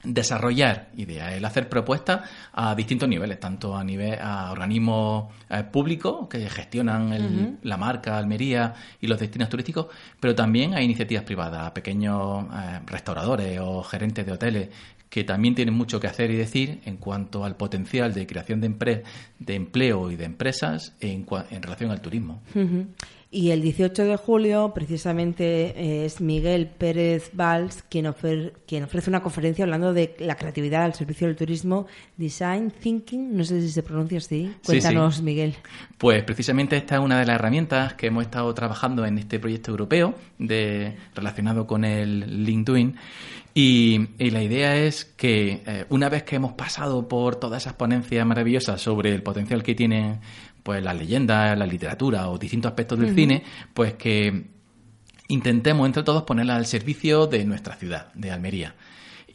desarrollar 0.04 0.88
ideas, 0.96 1.32
el 1.32 1.44
hacer 1.44 1.68
propuestas 1.68 2.28
a 2.52 2.74
distintos 2.74 3.08
niveles, 3.08 3.40
tanto 3.40 3.76
a 3.76 3.82
nivel 3.82 4.18
a 4.20 4.52
organismos 4.52 5.32
eh, 5.48 5.64
públicos 5.64 6.28
que 6.28 6.48
gestionan 6.48 7.58
la 7.62 7.76
marca 7.76 8.18
Almería 8.18 8.74
y 9.00 9.06
los 9.06 9.18
destinos 9.18 9.48
turísticos, 9.48 9.86
pero 10.20 10.34
también 10.34 10.74
a 10.74 10.82
iniciativas 10.82 11.24
privadas, 11.24 11.66
a 11.66 11.74
pequeños 11.74 12.44
eh, 12.44 12.80
restauradores 12.86 13.58
o 13.60 13.82
gerentes 13.82 14.26
de 14.26 14.32
hoteles 14.32 14.68
que 15.14 15.22
también 15.22 15.54
tienen 15.54 15.74
mucho 15.74 16.00
que 16.00 16.08
hacer 16.08 16.32
y 16.32 16.36
decir 16.36 16.80
en 16.86 16.96
cuanto 16.96 17.44
al 17.44 17.56
potencial 17.56 18.12
de 18.12 18.26
creación 18.26 18.60
de, 18.60 19.04
de 19.38 19.54
empleo 19.54 20.10
y 20.10 20.16
de 20.16 20.24
empresas 20.24 20.92
en, 20.98 21.24
en 21.50 21.62
relación 21.62 21.92
al 21.92 22.00
turismo. 22.00 22.42
Y 23.34 23.50
el 23.50 23.62
18 23.62 24.04
de 24.04 24.16
julio, 24.16 24.70
precisamente, 24.72 25.74
eh, 25.76 26.04
es 26.04 26.20
Miguel 26.20 26.68
Pérez 26.68 27.32
Valls 27.32 27.82
quien, 27.82 28.14
quien 28.64 28.84
ofrece 28.84 29.10
una 29.10 29.24
conferencia 29.24 29.64
hablando 29.64 29.92
de 29.92 30.14
la 30.20 30.36
creatividad 30.36 30.84
al 30.84 30.94
servicio 30.94 31.26
del 31.26 31.34
turismo, 31.34 31.88
Design 32.16 32.70
Thinking, 32.70 33.36
no 33.36 33.42
sé 33.42 33.60
si 33.60 33.70
se 33.70 33.82
pronuncia 33.82 34.18
así. 34.18 34.54
Cuéntanos, 34.64 35.20
Miguel. 35.20 35.56
Pues 35.98 36.22
precisamente 36.22 36.76
esta 36.76 36.94
es 36.94 37.00
una 37.00 37.18
de 37.18 37.26
las 37.26 37.34
herramientas 37.34 37.94
que 37.94 38.06
hemos 38.06 38.22
estado 38.22 38.54
trabajando 38.54 39.04
en 39.04 39.18
este 39.18 39.40
proyecto 39.40 39.72
europeo 39.72 40.14
de, 40.38 40.96
relacionado 41.16 41.66
con 41.66 41.84
el 41.84 42.44
LinkedIn. 42.44 42.94
Y, 43.52 44.08
la 44.18 44.42
idea 44.42 44.76
es 44.76 45.04
que 45.04 45.62
eh, 45.66 45.86
una 45.88 46.08
vez 46.08 46.22
que 46.22 46.36
hemos 46.36 46.52
pasado 46.52 47.08
por 47.08 47.36
todas 47.36 47.62
esas 47.64 47.74
ponencias 47.74 48.24
maravillosas 48.24 48.80
sobre 48.80 49.12
el 49.12 49.24
potencial 49.24 49.64
que 49.64 49.74
tiene 49.74 50.20
pues 50.64 50.82
las 50.82 50.96
leyendas, 50.96 51.56
la 51.56 51.66
literatura 51.66 52.28
o 52.30 52.38
distintos 52.38 52.70
aspectos 52.70 52.98
del 52.98 53.14
cine, 53.14 53.44
pues 53.74 53.92
que 53.94 54.46
intentemos 55.28 55.86
entre 55.86 56.02
todos 56.02 56.24
ponerla 56.24 56.56
al 56.56 56.66
servicio 56.66 57.26
de 57.26 57.44
nuestra 57.44 57.76
ciudad, 57.76 58.12
de 58.14 58.32
Almería. 58.32 58.74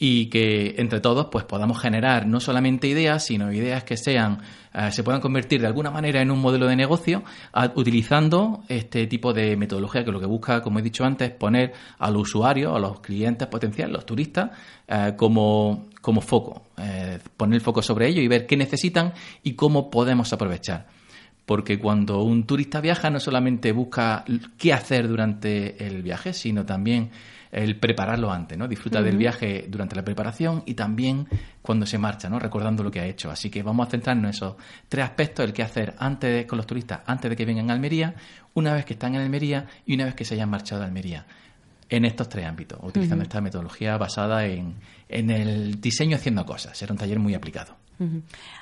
Y 0.02 0.28
que 0.28 0.76
entre 0.78 1.02
todos 1.02 1.28
pues 1.30 1.44
podamos 1.44 1.80
generar 1.80 2.26
no 2.26 2.40
solamente 2.40 2.88
ideas, 2.88 3.26
sino 3.26 3.52
ideas 3.52 3.84
que 3.84 3.96
sean, 3.96 4.40
eh, 4.74 4.92
se 4.92 5.04
puedan 5.04 5.22
convertir 5.22 5.62
de 5.62 5.68
alguna 5.68 5.92
manera 5.92 6.22
en 6.22 6.32
un 6.32 6.40
modelo 6.40 6.68
de 6.68 6.76
negocio 6.76 7.24
utilizando 7.76 8.64
este 8.70 9.06
tipo 9.06 9.32
de 9.34 9.56
metodología 9.56 10.04
que 10.04 10.12
lo 10.12 10.20
que 10.20 10.26
busca, 10.26 10.62
como 10.62 10.80
he 10.80 10.82
dicho 10.82 11.04
antes, 11.04 11.30
poner 11.32 11.74
al 12.00 12.16
usuario, 12.16 12.76
a 12.76 12.80
los 12.80 13.02
clientes 13.02 13.48
potenciales, 13.50 13.94
los 13.94 14.06
turistas, 14.06 14.52
eh, 14.88 15.14
como, 15.16 15.90
como 16.02 16.22
foco, 16.22 16.64
eh, 16.78 17.20
poner 17.38 17.56
el 17.56 17.62
foco 17.62 17.84
sobre 17.84 18.08
ello 18.08 18.22
y 18.22 18.28
ver 18.28 18.48
qué 18.48 18.58
necesitan 18.58 19.14
y 19.44 19.54
cómo 19.54 19.92
podemos 19.92 20.34
aprovechar 20.34 20.99
porque 21.50 21.80
cuando 21.80 22.22
un 22.22 22.44
turista 22.44 22.80
viaja 22.80 23.10
no 23.10 23.20
solamente 23.20 23.72
busca 23.72 24.24
qué 24.56 24.72
hacer 24.72 25.08
durante 25.08 25.84
el 25.84 26.04
viaje, 26.04 26.32
sino 26.32 26.64
también 26.64 27.10
el 27.52 27.80
prepararlo 27.80 28.32
antes, 28.32 28.56
¿no? 28.56 28.68
Disfruta 28.68 29.02
del 29.02 29.18
viaje 29.18 29.66
durante 29.68 29.96
la 29.96 30.04
preparación 30.04 30.62
y 30.68 30.76
también 30.76 31.28
cuando 31.64 31.88
se 31.88 31.98
marcha, 31.98 32.30
¿no? 32.30 32.38
Recordando 32.38 32.84
lo 32.84 32.92
que 32.92 33.00
ha 33.00 33.06
hecho. 33.08 33.32
Así 33.32 33.50
que 33.50 33.64
vamos 33.64 33.88
a 33.88 33.90
centrarnos 33.90 34.26
en 34.26 34.30
esos 34.30 34.58
tres 34.88 35.06
aspectos, 35.06 35.44
el 35.44 35.52
qué 35.52 35.64
hacer 35.64 35.96
antes 35.98 36.46
con 36.46 36.58
los 36.58 36.68
turistas, 36.68 37.00
antes 37.08 37.32
de 37.32 37.36
que 37.36 37.46
vengan 37.46 37.72
a 37.72 37.74
Almería, 37.74 38.14
una 38.54 38.76
vez 38.76 38.86
que 38.86 38.94
están 38.94 39.16
en 39.16 39.22
Almería 39.22 39.66
y 39.88 39.96
una 39.96 40.06
vez 40.06 40.14
que 40.14 40.26
se 40.26 40.36
hayan 40.36 40.52
marchado 40.52 40.84
a 40.84 40.86
Almería. 40.86 41.26
En 41.90 42.06
estos 42.06 42.30
tres 42.30 42.46
ámbitos, 42.46 42.78
utilizando 42.84 43.24
esta 43.24 43.42
metodología 43.42 43.98
basada 43.98 44.46
en, 44.46 44.76
en 45.08 45.32
el 45.32 45.82
diseño 45.82 46.16
haciendo 46.16 46.46
cosas. 46.46 46.78
Será 46.78 46.94
un 46.94 47.00
taller 47.00 47.18
muy 47.18 47.34
aplicado. 47.34 47.79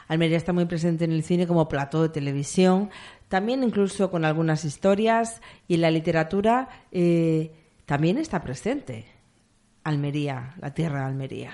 Almería 0.08 0.38
está 0.38 0.54
muy 0.54 0.66
presente 0.66 1.06
en 1.06 1.12
el 1.12 1.24
cine 1.24 1.48
como 1.48 1.68
plató 1.68 2.02
de 2.02 2.10
televisión, 2.10 2.90
también 3.28 3.64
incluso 3.64 4.10
con 4.10 4.26
algunas 4.26 4.66
historias 4.66 5.42
y 5.68 5.76
en 5.76 5.82
la 5.82 5.92
literatura 5.92 6.70
eh, 6.92 7.52
también 7.86 8.18
está 8.18 8.42
presente. 8.42 9.06
Almería, 9.84 10.56
la 10.60 10.74
tierra 10.74 11.02
de 11.02 11.06
Almería. 11.06 11.52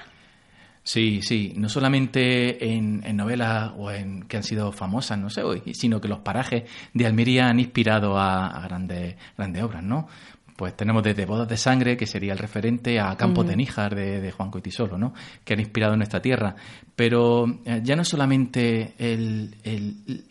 Sí, 0.85 1.21
sí, 1.21 1.53
no 1.55 1.69
solamente 1.69 2.73
en, 2.73 3.01
novelas 3.15 3.71
o 3.77 3.89
en 3.89 4.23
que 4.23 4.35
han 4.37 4.43
sido 4.43 4.71
famosas, 4.73 5.17
no 5.17 5.29
sé, 5.29 5.41
sino 5.73 6.01
que 6.01 6.09
los 6.09 6.19
parajes 6.19 6.63
de 6.93 7.05
Almería 7.05 7.47
han 7.47 7.59
inspirado 7.59 8.17
a, 8.17 8.47
a 8.47 8.67
grandes, 8.67 9.15
grandes 9.37 9.63
obras, 9.63 9.81
¿no? 9.81 10.07
Pues 10.55 10.75
tenemos 10.75 11.03
desde 11.03 11.25
Bodas 11.25 11.47
de 11.47 11.57
Sangre, 11.57 11.97
que 11.97 12.05
sería 12.05 12.33
el 12.33 12.39
referente, 12.39 12.99
a 12.99 13.15
Campos 13.15 13.47
de 13.47 13.55
Níjar 13.55 13.95
de, 13.95 14.31
Juan 14.31 14.51
Coitisolo, 14.51 14.97
¿no? 14.97 15.13
que 15.43 15.53
han 15.53 15.59
inspirado 15.59 15.95
nuestra 15.95 16.21
tierra. 16.21 16.55
Pero 16.95 17.45
eh, 17.65 17.81
ya 17.83 17.95
no 17.95 18.03
solamente 18.03 18.93
el, 18.97 19.55
el, 19.63 20.25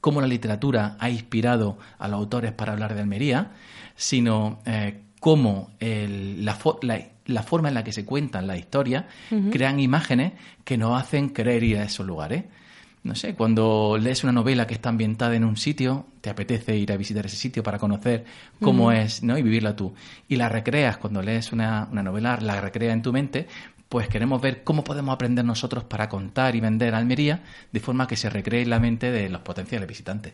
cómo 0.00 0.20
la 0.20 0.26
literatura 0.26 0.96
ha 0.98 1.10
inspirado 1.10 1.78
a 1.98 2.08
los 2.08 2.18
autores 2.18 2.52
para 2.52 2.72
hablar 2.72 2.94
de 2.94 3.00
Almería, 3.00 3.52
sino 3.94 4.60
eh, 4.66 5.02
cómo 5.20 5.70
la, 5.80 6.58
la, 7.26 7.42
forma 7.42 7.68
en 7.68 7.74
la 7.74 7.82
que 7.82 7.92
se 7.92 8.04
cuentan 8.04 8.46
la 8.46 8.56
historia 8.56 9.08
crean 9.50 9.80
imágenes 9.80 10.34
que 10.64 10.76
nos 10.76 11.00
hacen 11.00 11.30
querer 11.30 11.64
ir 11.64 11.78
a 11.78 11.84
esos 11.84 12.06
lugares 12.06 12.44
no 13.06 13.14
sé, 13.14 13.34
cuando 13.34 13.96
lees 13.98 14.24
una 14.24 14.32
novela 14.32 14.66
que 14.66 14.74
está 14.74 14.88
ambientada 14.88 15.34
en 15.34 15.44
un 15.44 15.56
sitio, 15.56 16.06
te 16.20 16.28
apetece 16.28 16.76
ir 16.76 16.92
a 16.92 16.96
visitar 16.96 17.24
ese 17.24 17.36
sitio 17.36 17.62
para 17.62 17.78
conocer 17.78 18.24
cómo 18.60 18.92
es, 18.92 19.22
¿no? 19.22 19.38
Y 19.38 19.42
vivirla 19.42 19.76
tú. 19.76 19.94
Y 20.28 20.36
la 20.36 20.48
recreas 20.48 20.98
cuando 20.98 21.22
lees 21.22 21.52
una, 21.52 21.88
una 21.90 22.02
novela, 22.02 22.38
la 22.40 22.60
recreas 22.60 22.92
en 22.94 23.02
tu 23.02 23.12
mente, 23.12 23.46
pues 23.88 24.08
queremos 24.08 24.42
ver 24.42 24.64
cómo 24.64 24.82
podemos 24.82 25.14
aprender 25.14 25.44
nosotros 25.44 25.84
para 25.84 26.08
contar 26.08 26.56
y 26.56 26.60
vender 26.60 26.94
Almería 26.94 27.44
de 27.70 27.80
forma 27.80 28.08
que 28.08 28.16
se 28.16 28.28
recree 28.28 28.62
en 28.62 28.70
la 28.70 28.80
mente 28.80 29.12
de 29.12 29.28
los 29.28 29.42
potenciales 29.42 29.88
visitantes. 29.88 30.32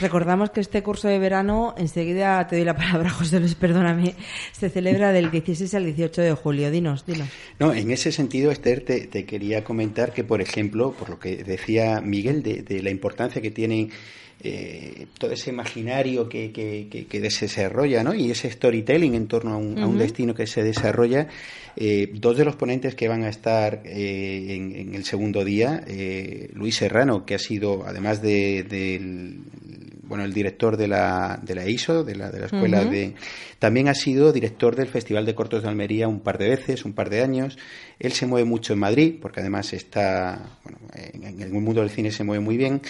Recordamos 0.00 0.50
que 0.50 0.60
este 0.60 0.82
curso 0.82 1.08
de 1.08 1.18
verano, 1.18 1.74
enseguida 1.76 2.46
te 2.46 2.56
doy 2.56 2.64
la 2.64 2.76
palabra, 2.76 3.10
José 3.18 3.40
Luis, 3.40 3.56
perdóname, 3.56 4.14
se 4.52 4.70
celebra 4.70 5.12
del 5.12 5.30
16 5.30 5.74
al 5.74 5.84
18 5.86 6.22
de 6.22 6.32
julio. 6.34 6.70
Dinos, 6.70 7.04
dinos. 7.04 7.28
No, 7.58 7.72
en 7.72 7.90
ese 7.90 8.12
sentido, 8.12 8.50
Esther, 8.52 8.84
te, 8.84 9.24
quería 9.24 9.64
comentar 9.64 10.12
que, 10.12 10.22
por 10.22 10.40
ejemplo, 10.40 10.92
por 10.92 11.10
lo 11.10 11.18
que 11.18 11.42
decía 11.42 12.00
Miguel, 12.00 12.42
de, 12.42 12.62
de 12.62 12.82
la 12.82 12.90
importancia 12.90 13.42
que 13.42 13.50
tienen 13.50 13.90
eh, 14.40 15.06
todo 15.18 15.32
ese 15.32 15.50
imaginario 15.50 16.28
que, 16.28 16.52
que, 16.52 17.06
que, 17.08 17.30
se 17.30 17.46
desarrolla, 17.46 18.04
¿no? 18.04 18.14
Y 18.14 18.30
ese 18.30 18.48
storytelling 18.48 19.14
en 19.14 19.26
torno 19.26 19.54
a 19.54 19.56
un, 19.56 19.98
destino 19.98 20.32
que 20.32 20.46
se 20.46 20.62
desarrolla. 20.62 21.26
Eh, 21.76 22.10
dos 22.14 22.36
de 22.36 22.44
los 22.44 22.54
ponentes 22.54 22.94
que 22.94 23.08
van 23.08 23.24
a 23.24 23.28
estar 23.28 23.82
eh, 23.84 24.54
en, 24.54 24.94
el 24.94 25.04
segundo 25.04 25.44
día, 25.44 25.84
Luis 26.52 26.76
Serrano, 26.76 27.26
que 27.26 27.34
ha 27.34 27.38
sido, 27.38 27.84
además 27.84 28.22
de, 28.22 28.62
del 28.62 29.40
bueno, 30.02 30.24
el 30.24 30.32
director 30.32 30.76
de 30.76 30.86
la, 30.86 31.38
de 31.42 31.54
la 31.54 31.68
ISO, 31.68 32.04
de 32.04 32.14
la, 32.14 32.30
de 32.30 32.40
la 32.40 32.46
escuela 32.46 32.84
de... 32.84 33.14
También 33.58 33.88
ha 33.88 33.94
sido 33.94 34.32
director 34.32 34.76
del 34.76 34.86
Festival 34.86 35.26
de 35.26 35.34
Cortos 35.34 35.62
de 35.62 35.68
Almería 35.68 36.08
un 36.08 36.20
par 36.20 36.38
de 36.38 36.48
veces, 36.48 36.84
un 36.84 36.94
par 36.94 37.10
de 37.10 37.22
años. 37.22 37.58
Él 37.98 38.12
se 38.12 38.24
mueve 38.24 38.48
mucho 38.48 38.72
en 38.72 38.78
Madrid, 38.78 39.16
porque 39.20 39.40
además 39.40 39.72
está, 39.72 40.58
bueno, 40.62 40.78
en 40.94 41.42
el 41.42 41.50
mundo 41.50 41.80
del 41.80 41.90
cine 41.90 42.10
se 42.10 42.24
mueve 42.24 42.42
muy 42.42 42.56
bien 42.56 42.80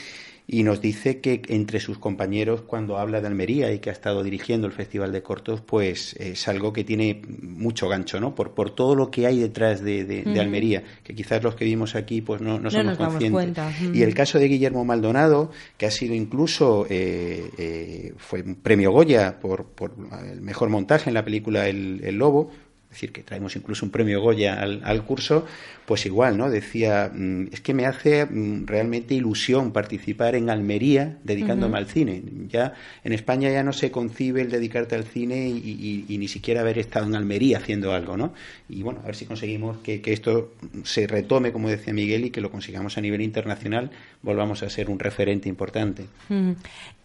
y 0.50 0.62
nos 0.62 0.81
dice 0.81 1.21
que 1.21 1.43
entre 1.49 1.78
sus 1.78 1.99
compañeros 1.99 2.62
cuando 2.62 2.97
habla 2.97 3.21
de 3.21 3.26
Almería 3.26 3.71
y 3.71 3.81
que 3.81 3.90
ha 3.90 3.93
estado 3.93 4.23
dirigiendo 4.23 4.67
el 4.67 4.73
Festival 4.73 5.12
de 5.12 5.23
Cortos, 5.23 5.61
pues 5.61 6.14
es 6.14 6.49
algo 6.49 6.73
que 6.73 6.85
tiene 6.85 7.21
mucho 7.43 7.87
gancho, 7.87 8.19
¿no? 8.19 8.35
Por, 8.35 8.55
por 8.55 8.71
todo 8.71 8.95
lo 8.95 9.11
que 9.11 9.26
hay 9.26 9.40
detrás 9.40 9.85
de, 9.85 10.25
Almería, 10.40 10.83
que 11.05 11.14
quizás 11.14 11.43
los 11.43 11.55
que 11.55 11.67
vimimos 11.67 11.95
aquí 11.95 12.23
pues 12.23 12.40
no, 12.40 12.59
no, 12.59 12.71
somos 12.71 12.97
conscientes. 12.97 13.59
Y 13.93 14.02
el 14.02 14.14
caso 14.14 14.38
de 14.38 14.49
Guillermo 14.49 14.87
Maldonado, 14.87 15.50
que 15.76 15.85
ha 15.85 15.90
sido 15.90 16.14
incluso, 16.14 16.87
eh, 16.88 17.50
eh, 17.59 18.14
fue 18.17 18.40
un 18.40 18.55
premio 18.55 18.90
Goya 18.90 19.38
por, 19.38 19.67
por 19.67 19.95
el 20.33 20.40
mejor 20.40 20.71
montaje 20.71 21.11
en 21.11 21.14
la 21.14 21.25
película 21.26 21.69
El, 21.69 22.00
el 22.02 22.17
Lobo, 22.17 22.50
es 22.88 22.95
decir, 22.95 23.12
que 23.12 23.23
traemos 23.23 23.55
incluso 23.55 23.85
un 23.85 23.93
premio 23.93 24.23
Goya 24.23 24.62
al, 24.62 25.05
curso, 25.05 25.45
pues 25.88 26.04
igual, 26.04 26.37
¿no? 26.37 26.50
Decía, 26.50 27.11
mm, 27.11 27.47
es 27.50 27.62
que 27.62 27.73
me 27.73 27.87
hace 27.87 28.26
mm, 28.26 28.66
realmente 28.66 29.14
ilusión 29.14 29.73
participar 29.73 30.35
en 30.35 30.50
Almería 30.50 31.16
dedicándome 31.25 31.78
al 31.78 31.87
cine. 31.87 32.23
Ya 32.49 32.75
en 33.02 33.14
España 33.14 33.50
ya 33.50 33.62
no 33.62 33.73
se 33.73 33.90
concibe 33.90 34.42
el 34.42 34.50
dedicarte 34.50 34.97
al 34.97 35.04
cine 35.04 35.49
y, 35.49 36.04
ni 36.18 36.28
siquiera 36.28 36.61
haber 36.61 36.78
estado 36.78 37.07
en 37.07 37.14
Almería 37.14 37.57
haciendo 37.57 37.95
algo, 37.95 38.18
¿no? 38.18 38.35
Y 38.68 38.83
bueno, 38.83 39.00
a 39.02 39.07
ver 39.07 39.16
si 39.16 39.25
conseguimos 39.25 39.78
que, 39.78 40.02
esto 40.04 40.52
se 40.83 41.07
retome, 41.07 41.52
como 41.52 41.71
decía 41.71 41.95
Miguel, 41.95 42.26
y 42.26 42.30
que 42.30 42.42
lo 42.42 42.50
consigamos 42.50 42.99
a 42.99 43.00
nivel 43.00 43.23
internacional, 43.23 43.90
volvamos 44.21 44.62
a 44.62 44.68
ser 44.68 44.90
un 44.90 44.99
referente 44.99 45.49
importante. 45.49 46.04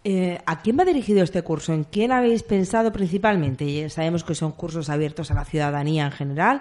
Eh, 0.04 0.38
¿A 0.44 0.60
quién 0.60 0.78
va 0.78 0.84
dirigido 0.84 1.24
este 1.24 1.40
curso? 1.40 1.72
¿En 1.72 1.84
quién 1.84 2.12
habéis 2.12 2.42
pensado 2.42 2.92
principalmente? 2.92 3.88
sabemos 3.88 4.24
que 4.24 4.34
son 4.34 4.52
cursos 4.52 4.90
abiertos 4.90 5.30
a 5.30 5.34
la 5.34 5.46
ciudadanía 5.46 6.04
en 6.04 6.12
general, 6.12 6.60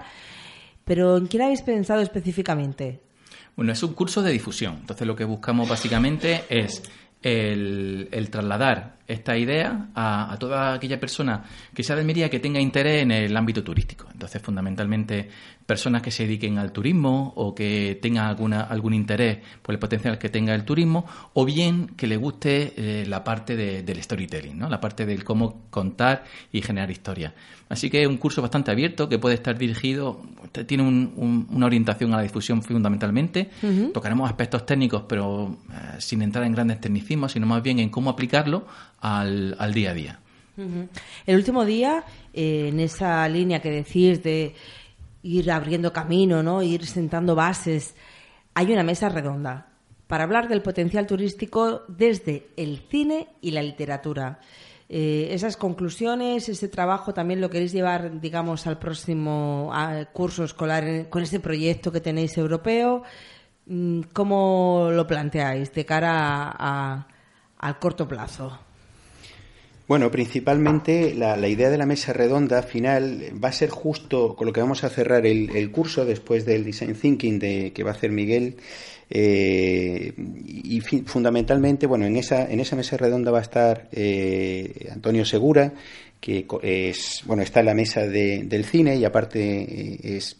pero 0.85 1.17
¿en 1.17 1.27
quién 1.27 1.43
habéis 1.43 1.61
pensado 1.61 2.01
específicamente? 2.01 2.99
Bueno, 3.55 3.71
es 3.71 3.83
un 3.83 3.93
curso 3.93 4.21
de 4.21 4.31
difusión. 4.31 4.77
Entonces 4.81 5.05
lo 5.07 5.15
que 5.15 5.25
buscamos 5.25 5.69
básicamente 5.69 6.43
es 6.49 6.83
el, 7.21 8.27
trasladar 8.31 8.97
esta 9.07 9.37
idea 9.37 9.89
a, 9.95 10.35
toda 10.39 10.73
aquella 10.73 10.99
persona 10.99 11.43
que 11.73 11.83
sea 11.83 11.95
de 11.95 12.01
Almería 12.01 12.29
que 12.29 12.39
tenga 12.39 12.59
interés 12.59 13.03
en 13.03 13.11
el 13.11 13.35
ámbito 13.35 13.63
turístico. 13.63 14.07
Entonces, 14.11 14.41
fundamentalmente, 14.41 15.29
personas 15.65 16.01
que 16.01 16.11
se 16.11 16.23
dediquen 16.23 16.57
al 16.57 16.71
turismo 16.71 17.33
o 17.35 17.53
que 17.53 17.99
tengan 18.01 18.25
alguna, 18.25 18.61
algún 18.61 18.93
interés 18.93 19.39
por 19.61 19.73
el 19.73 19.79
potencial 19.79 20.17
que 20.17 20.29
tenga 20.29 20.53
el 20.53 20.63
turismo, 20.63 21.05
o 21.33 21.45
bien 21.45 21.87
que 21.97 22.07
le 22.07 22.17
guste 22.17 22.73
eh, 22.75 23.05
la 23.05 23.23
parte 23.23 23.55
del 23.55 24.03
storytelling, 24.03 24.57
¿no? 24.57 24.69
la 24.69 24.79
parte 24.79 25.05
del 25.05 25.23
cómo 25.23 25.63
contar 25.69 26.23
y 26.51 26.61
generar 26.61 26.89
historias. 26.91 27.33
Así 27.69 27.89
que 27.89 28.03
es 28.03 28.07
un 28.07 28.17
curso 28.17 28.41
bastante 28.41 28.69
abierto 28.69 29.09
que 29.09 29.17
puede 29.17 29.35
estar 29.35 29.57
dirigido, 29.57 30.21
tiene 30.67 30.83
una 30.83 31.65
orientación 31.65 32.13
a 32.13 32.17
la 32.17 32.23
difusión 32.23 32.61
fundamentalmente. 32.61 33.49
Tocaremos 33.93 34.29
aspectos 34.29 34.65
técnicos, 34.65 35.05
pero 35.07 35.57
eh, 35.71 35.95
sin 35.99 36.21
entrar 36.21 36.45
en 36.45 36.51
grandes 36.51 36.79
tecnicismos, 36.79 37.31
sino 37.31 37.47
más 37.47 37.63
bien 37.63 37.79
en 37.79 37.89
cómo 37.89 38.11
aplicarlo 38.11 38.67
al, 39.03 39.73
día 39.73 39.91
a 39.91 39.93
día. 39.93 40.19
El 41.25 41.35
último 41.35 41.65
día, 41.65 42.03
eh, 42.33 42.69
en 42.69 42.79
esa 42.79 43.27
línea 43.27 43.61
que 43.61 43.69
decís 43.69 44.23
de 44.23 44.55
ir 45.23 45.51
abriendo 45.51 45.91
camino, 45.91 46.41
¿no? 46.41 46.61
ir 46.61 46.85
sentando 46.85 47.35
bases, 47.35 47.95
hay 48.53 48.71
una 48.71 48.83
mesa 48.83 49.09
redonda 49.09 49.67
para 50.07 50.23
hablar 50.23 50.47
del 50.47 50.61
potencial 50.61 51.07
turístico 51.07 51.81
desde 51.87 52.47
el 52.55 52.81
cine 52.89 53.27
y 53.41 53.51
la 53.51 53.61
literatura. 53.61 54.39
Eh, 54.87 55.29
esas 55.31 55.57
conclusiones, 55.57 56.47
ese 56.47 56.67
trabajo 56.67 57.13
también 57.13 57.41
lo 57.41 57.49
queréis 57.49 57.71
llevar, 57.71 58.21
digamos, 58.21 58.67
al 58.67 58.77
próximo 58.77 59.71
curso 60.13 60.43
escolar 60.43 61.09
con 61.09 61.23
ese 61.23 61.39
proyecto 61.39 61.91
que 61.91 61.99
tenéis 61.99 62.37
europeo. 62.37 63.03
Mm, 63.65 64.01
¿Cómo 64.13 64.89
lo 64.91 65.07
planteáis 65.07 65.73
de 65.73 65.85
cara 65.85 67.05
al 67.57 67.79
corto 67.79 68.07
plazo? 68.07 68.59
Bueno, 69.85 70.09
principalmente 70.11 71.13
la, 71.13 71.35
idea 71.47 71.69
de 71.69 71.77
la 71.77 71.85
mesa 71.85 72.13
redonda 72.13 72.63
final 72.63 73.33
va 73.43 73.49
a 73.49 73.51
ser 73.51 73.69
justo 73.69 74.35
con 74.35 74.47
lo 74.47 74.53
que 74.53 74.61
vamos 74.61 74.85
a 74.85 74.89
cerrar 74.89 75.25
el, 75.25 75.71
curso 75.71 76.05
después 76.05 76.45
del 76.45 76.63
Design 76.63 76.95
Thinking 76.95 77.37
de, 77.37 77.73
que 77.73 77.83
va 77.83 77.91
a 77.91 77.93
hacer 77.93 78.11
Miguel. 78.11 78.55
Eh, 79.09 80.13
y 80.17 80.79
fundamentalmente, 80.79 81.85
bueno, 81.85 82.05
en 82.05 82.15
esa, 82.15 82.49
en 82.49 82.61
esa 82.61 82.77
mesa 82.77 82.95
redonda 82.95 83.31
va 83.31 83.39
a 83.39 83.41
estar 83.41 83.89
eh, 83.91 84.87
Antonio 84.91 85.25
Segura, 85.25 85.73
que 86.23 86.45
es, 86.61 87.21
bueno, 87.25 87.43
está 87.43 87.59
en 87.59 87.65
la 87.65 87.73
mesa 87.73 88.07
de, 88.07 88.43
del 88.45 88.63
cine 88.63 88.95
y 88.95 89.03
aparte 89.03 89.41
eh, 89.41 89.99
es 90.03 90.37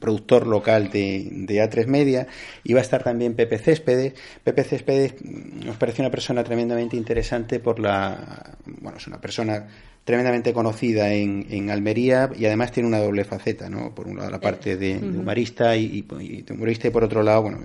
productor 0.00 0.46
local 0.46 0.88
de, 0.88 1.28
de, 1.30 1.62
A3 1.62 1.86
Media 1.88 2.26
y 2.62 2.72
va 2.72 2.78
a 2.78 2.82
estar 2.82 3.04
también 3.04 3.34
Pepe 3.34 3.58
Céspedes. 3.58 4.14
Pepe 4.42 4.64
Céspedes 4.64 5.16
nos 5.22 5.76
parece 5.76 6.00
una 6.00 6.10
persona 6.10 6.42
tremendamente 6.42 6.96
interesante 6.96 7.60
por 7.60 7.80
la, 7.80 8.56
bueno, 8.64 8.96
es 8.96 9.06
una 9.06 9.20
persona 9.20 9.66
tremendamente 10.04 10.54
conocida 10.54 11.12
en, 11.12 11.48
en, 11.50 11.68
Almería 11.68 12.30
y 12.34 12.46
además 12.46 12.72
tiene 12.72 12.88
una 12.88 12.98
doble 12.98 13.24
faceta, 13.24 13.68
¿no? 13.68 13.94
Por 13.94 14.08
un 14.08 14.16
lado 14.16 14.30
la 14.30 14.40
parte 14.40 14.78
de, 14.78 14.96
humorista 14.96 15.76
y, 15.76 16.06
y, 16.18 16.44
humorista 16.50 16.88
y 16.88 16.90
por 16.90 17.04
otro 17.04 17.22
lado, 17.22 17.42
bueno, 17.42 17.58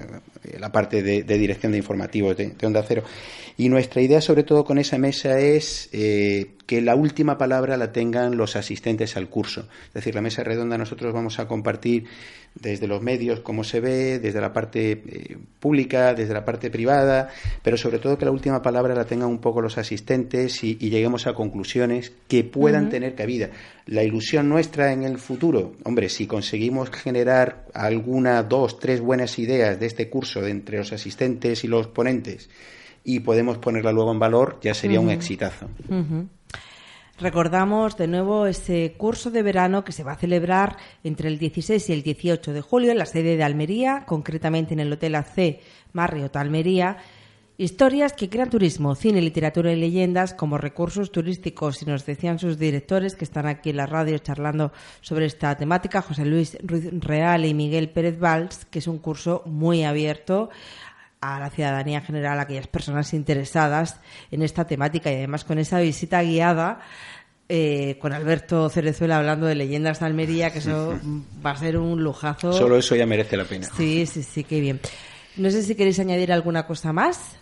la 0.57 0.71
parte 0.71 1.03
de, 1.03 1.23
dirección 1.23 1.71
de 1.71 1.77
informativos 1.77 2.37
de, 2.37 2.55
Onda 2.63 2.83
Cero. 2.87 3.03
Y 3.57 3.69
nuestra 3.69 4.01
idea 4.01 4.21
sobre 4.21 4.43
todo 4.43 4.63
con 4.63 4.77
esa 4.77 4.97
mesa 4.97 5.39
es 5.39 5.89
eh, 5.91 6.55
que 6.65 6.81
la 6.81 6.95
última 6.95 7.37
palabra 7.37 7.77
la 7.77 7.91
tengan 7.91 8.37
los 8.37 8.55
asistentes 8.55 9.17
al 9.17 9.29
curso. 9.29 9.67
Es 9.87 9.93
decir, 9.93 10.15
la 10.15 10.21
mesa 10.21 10.43
redonda 10.43 10.77
nosotros 10.77 11.13
vamos 11.13 11.39
a 11.39 11.47
compartir 11.47 12.05
desde 12.55 12.87
los 12.87 13.01
medios 13.01 13.39
cómo 13.39 13.63
se 13.63 13.79
ve, 13.79 14.19
desde 14.19 14.41
la 14.41 14.53
parte 14.53 14.91
eh, 14.91 15.37
pública, 15.59 16.13
desde 16.13 16.33
la 16.33 16.45
parte 16.45 16.69
privada, 16.69 17.29
pero 17.63 17.77
sobre 17.77 17.99
todo 17.99 18.17
que 18.17 18.25
la 18.25 18.31
última 18.31 18.61
palabra 18.61 18.95
la 18.95 19.05
tengan 19.05 19.29
un 19.29 19.39
poco 19.39 19.61
los 19.61 19.77
asistentes 19.77 20.63
y, 20.63 20.75
lleguemos 20.75 21.27
a 21.27 21.33
conclusiones 21.33 22.11
que 22.27 22.43
puedan 22.43 22.89
tener 22.89 23.15
cabida. 23.15 23.49
La 23.85 24.03
ilusión 24.03 24.49
nuestra 24.49 24.91
en 24.91 25.03
el 25.03 25.17
futuro, 25.17 25.73
hombre, 25.83 26.09
si 26.09 26.25
conseguimos 26.25 26.89
generar 26.89 27.67
alguna, 27.73 28.43
dos, 28.43 28.79
tres 28.79 29.01
buenas 29.01 29.37
ideas 29.39 29.79
de 29.79 29.85
este 29.85 30.09
curso 30.09 30.45
entre 30.45 30.79
los 30.79 30.91
asistentes 30.91 31.63
y 31.63 31.67
los 31.67 31.87
ponentes 31.87 32.49
y 33.03 33.21
podemos 33.21 33.57
ponerla 33.57 33.91
luego 33.91 34.11
en 34.11 34.19
valor, 34.19 34.59
ya 34.61 34.73
sería 34.73 34.99
un 34.99 35.09
exitazo. 35.09 35.67
Recordamos 37.19 37.97
de 37.97 38.07
nuevo 38.07 38.45
ese 38.45 38.95
curso 38.97 39.29
de 39.29 39.43
verano 39.43 39.83
que 39.83 39.91
se 39.91 40.05
va 40.05 40.13
a 40.13 40.15
celebrar 40.15 40.77
entre 41.03 41.27
el 41.27 41.37
16 41.37 41.89
y 41.89 41.93
el 41.93 42.01
18 42.01 42.53
de 42.53 42.61
julio 42.61 42.91
en 42.91 42.97
la 42.97 43.05
sede 43.05 43.35
de 43.35 43.43
Almería, 43.43 44.05
concretamente 44.05 44.73
en 44.73 44.79
el 44.79 44.93
Hotel 44.93 45.15
AC 45.15 45.59
Marriott 45.91 46.37
Almería. 46.37 46.97
Historias 47.57 48.13
que 48.13 48.29
crean 48.29 48.49
turismo, 48.49 48.95
cine, 48.95 49.21
literatura 49.21 49.73
y 49.73 49.75
leyendas 49.75 50.33
como 50.33 50.57
recursos 50.57 51.11
turísticos. 51.11 51.81
Y 51.81 51.87
nos 51.87 52.05
decían 52.05 52.39
sus 52.39 52.57
directores 52.57 53.17
que 53.17 53.25
están 53.25 53.47
aquí 53.47 53.71
en 53.71 53.75
la 53.75 53.85
radio 53.85 54.17
charlando 54.19 54.71
sobre 55.01 55.25
esta 55.25 55.57
temática, 55.57 56.01
José 56.01 56.23
Luis 56.23 56.57
Ruiz 56.63 56.87
Real 57.01 57.43
y 57.43 57.53
Miguel 57.53 57.89
Pérez 57.89 58.17
Valls, 58.17 58.63
que 58.63 58.79
es 58.79 58.87
un 58.87 58.99
curso 58.99 59.43
muy 59.45 59.83
abierto 59.83 60.49
a 61.21 61.39
la 61.39 61.49
ciudadanía 61.49 62.01
general, 62.01 62.39
a 62.39 62.43
aquellas 62.43 62.67
personas 62.67 63.13
interesadas 63.13 63.99
en 64.31 64.41
esta 64.41 64.65
temática 64.65 65.11
y 65.11 65.15
además 65.15 65.43
con 65.43 65.59
esa 65.59 65.79
visita 65.79 66.21
guiada 66.23 66.79
eh, 67.51 67.97
con 67.99 68.13
Alberto 68.13 68.69
Cerezuela 68.69 69.17
hablando 69.17 69.47
de 69.47 69.55
leyendas 69.55 69.99
de 69.99 70.05
Almería, 70.05 70.53
que 70.53 70.59
eso 70.59 70.99
va 71.43 71.51
a 71.51 71.57
ser 71.57 71.77
un 71.77 72.03
lujazo. 72.03 72.53
Solo 72.53 72.77
eso 72.77 72.95
ya 72.95 73.07
merece 73.07 73.35
la 73.37 73.45
pena. 73.45 73.67
Sí, 73.75 74.05
sí, 74.05 74.21
sí, 74.21 74.43
qué 74.43 74.59
bien. 74.59 74.79
No 75.35 75.49
sé 75.49 75.63
si 75.63 75.73
queréis 75.73 75.99
añadir 75.99 76.31
alguna 76.31 76.67
cosa 76.67 76.93
más. 76.93 77.37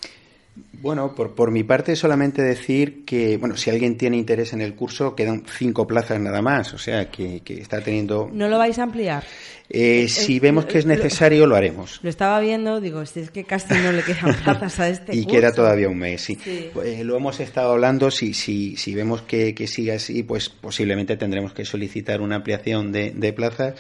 Bueno, 0.80 1.16
por, 1.16 1.34
por 1.34 1.50
mi 1.50 1.64
parte 1.64 1.96
solamente 1.96 2.44
decir 2.44 3.04
que, 3.04 3.38
bueno, 3.38 3.58
si 3.58 3.70
alguien 3.72 3.98
tiene 3.98 4.18
interés 4.18 4.54
en 4.54 4.62
el 4.62 4.76
curso, 4.76 5.16
quedan 5.16 5.44
cinco 5.48 5.88
plazas 5.88 6.20
nada 6.20 6.42
más, 6.42 6.74
o 6.74 6.78
sea, 6.78 7.10
que, 7.10 7.42
que 7.42 7.60
está 7.60 7.82
teniendo... 7.82 8.30
¿No 8.32 8.48
lo 8.48 8.60
vais 8.60 8.78
a 8.78 8.84
ampliar? 8.84 9.24
Eh, 9.70 10.08
si 10.08 10.40
vemos 10.40 10.66
que 10.66 10.78
es 10.78 10.86
necesario, 10.86 11.46
lo, 11.46 11.56
haremos. 11.56 12.00
Lo 12.04 12.10
estaba 12.10 12.40
viendo, 12.40 12.80
digo, 12.80 13.06
si 13.06 13.22
es 13.22 13.32
que 13.32 13.44
casi 13.44 13.74
no 13.74 13.92
le 13.92 14.04
quedan 14.04 14.36
plazas 14.44 14.80
a 14.80 14.90
este 14.90 15.16
Y 15.16 15.26
queda 15.26 15.52
todavía 15.52 15.90
un 15.90 15.98
mes, 15.98 16.22
sí. 16.22 16.38
Eh, 16.46 17.02
lo 17.04 17.18
hemos 17.18 17.40
estado 17.40 17.72
hablando, 17.72 18.12
si, 18.12 18.34
si, 18.34 18.78
si 18.78 18.94
vemos 18.94 19.24
que, 19.24 19.56
que 19.56 19.68
sigue 19.68 19.94
así, 19.94 20.24
pues 20.24 20.50
posiblemente 20.50 21.18
tendremos 21.18 21.54
que 21.54 21.66
solicitar 21.66 22.22
una 22.22 22.38
ampliación 22.38 22.92
de, 22.92 23.12
de 23.12 23.34
plazas 23.34 23.74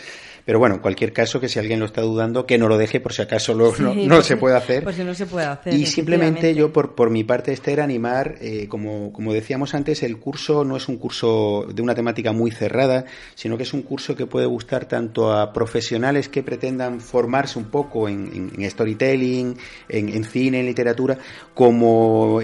pero 0.47 0.59
bueno, 0.59 0.75
en 0.75 0.81
cualquier 0.81 1.11
caso, 1.11 1.41
que 1.41 1.49
si 1.49 1.59
alguien 1.59 1.77
lo 1.81 1.85
está 1.85 1.99
dudando, 1.99 2.45
que 2.45 2.57
no 2.57 2.69
lo 2.69 2.77
deje 2.77 3.01
por 3.01 3.11
si 3.11 3.21
acaso 3.21 3.53
no, 3.53 4.21
se 4.21 4.37
puede 4.37 4.55
hacer. 4.55 4.81
Pues 4.81 4.97
no 4.97 5.13
se 5.13 5.25
puede 5.25 5.45
hacer. 5.45 5.73
Y 5.73 5.85
simplemente 5.87 6.55
yo, 6.55 6.71
por, 6.71 6.95
por, 6.95 7.09
mi 7.09 7.25
parte, 7.25 7.51
Esther, 7.51 7.81
animar, 7.81 8.35
eh, 8.39 8.67
como, 8.69 9.11
como 9.11 9.33
decíamos 9.33 9.75
antes, 9.75 10.03
el 10.03 10.19
curso 10.19 10.63
no 10.63 10.77
es 10.77 10.87
un 10.87 10.99
curso 10.99 11.67
de 11.69 11.81
una 11.81 11.93
temática 11.93 12.31
muy 12.31 12.51
cerrada, 12.51 13.03
sino 13.35 13.57
que 13.57 13.63
es 13.63 13.73
un 13.73 13.81
curso 13.81 14.15
que 14.15 14.25
puede 14.25 14.45
gustar 14.45 14.85
tanto 14.85 15.33
a 15.33 15.51
profesionales 15.51 16.29
que 16.29 16.43
pretendan 16.43 17.01
formarse 17.01 17.59
un 17.59 17.65
poco 17.65 18.07
en, 18.07 18.53
storytelling, 18.69 19.57
en, 19.89 20.23
cine, 20.23 20.61
en 20.61 20.65
literatura, 20.65 21.17
como 21.53 22.39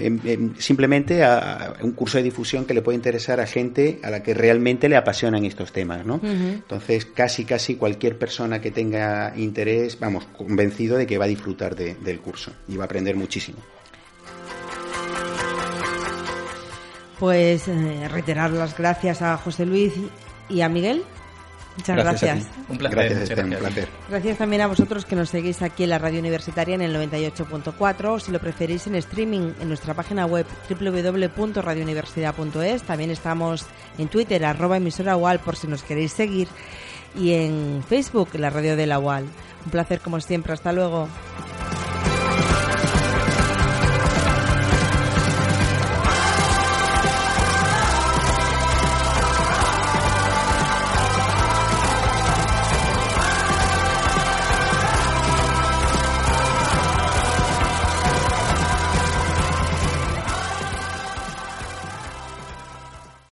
simplemente 0.58 1.24
a, 1.24 1.72
un 1.80 1.92
curso 1.92 2.18
de 2.18 2.24
difusión 2.24 2.66
que 2.66 2.74
le 2.74 2.82
puede 2.82 2.96
interesar 2.96 3.40
a 3.40 3.46
gente 3.46 3.98
a 4.02 4.10
la 4.10 4.22
que 4.22 4.34
realmente 4.34 4.90
le 4.90 4.96
apasionan 4.96 5.46
estos 5.46 5.72
temas, 5.72 6.04
¿no? 6.04 6.20
Entonces, 6.22 7.06
casi, 7.06 7.46
casi 7.46 7.76
cualquier 7.76 7.93
persona 7.96 8.60
que 8.60 8.70
tenga 8.70 9.32
interés, 9.36 9.98
vamos, 9.98 10.26
convencido 10.36 10.96
de 10.96 11.06
que 11.06 11.18
va 11.18 11.24
a 11.24 11.28
disfrutar 11.28 11.74
del 11.74 12.20
curso 12.20 12.52
y 12.68 12.76
va 12.76 12.84
a 12.84 12.86
aprender 12.86 13.16
muchísimo. 13.16 13.58
Pues 17.18 17.68
eh, 17.68 18.08
reiterar 18.10 18.50
las 18.50 18.76
gracias 18.76 19.22
a 19.22 19.36
José 19.36 19.66
Luis 19.66 19.92
y 20.48 20.60
a 20.60 20.68
Miguel. 20.68 21.04
Muchas 21.76 21.96
gracias. 21.96 22.46
Un 22.68 22.78
placer. 22.78 22.96
Gracias, 22.96 23.36
Un 23.38 23.50
placer. 23.50 23.88
Gracias 24.08 24.38
también 24.38 24.62
a 24.62 24.68
vosotros 24.68 25.04
que 25.04 25.16
nos 25.16 25.30
seguís 25.30 25.60
aquí 25.62 25.82
en 25.84 25.90
la 25.90 25.98
radio 25.98 26.20
universitaria 26.20 26.76
en 26.76 26.82
el 26.82 26.94
98.4 26.94 28.04
o 28.04 28.20
si 28.20 28.30
lo 28.30 28.38
preferís 28.38 28.86
en 28.86 28.94
streaming 28.94 29.54
en 29.60 29.68
nuestra 29.68 29.94
página 29.94 30.24
web 30.26 30.46
www.radiouniversidad.es. 30.68 32.82
También 32.84 33.10
estamos 33.10 33.66
en 33.98 34.06
Twitter, 34.08 34.44
arroba 34.44 34.76
emisora 34.76 35.16
UAL 35.16 35.40
por 35.40 35.56
si 35.56 35.66
nos 35.66 35.82
queréis 35.82 36.12
seguir 36.12 36.46
y 37.16 37.32
en 37.32 37.82
Facebook, 37.86 38.28
la 38.34 38.50
radio 38.50 38.76
de 38.76 38.86
la 38.86 38.98
UAL. 38.98 39.24
Un 39.64 39.70
placer 39.70 40.00
como 40.00 40.20
siempre. 40.20 40.52
Hasta 40.52 40.72
luego. 40.72 41.08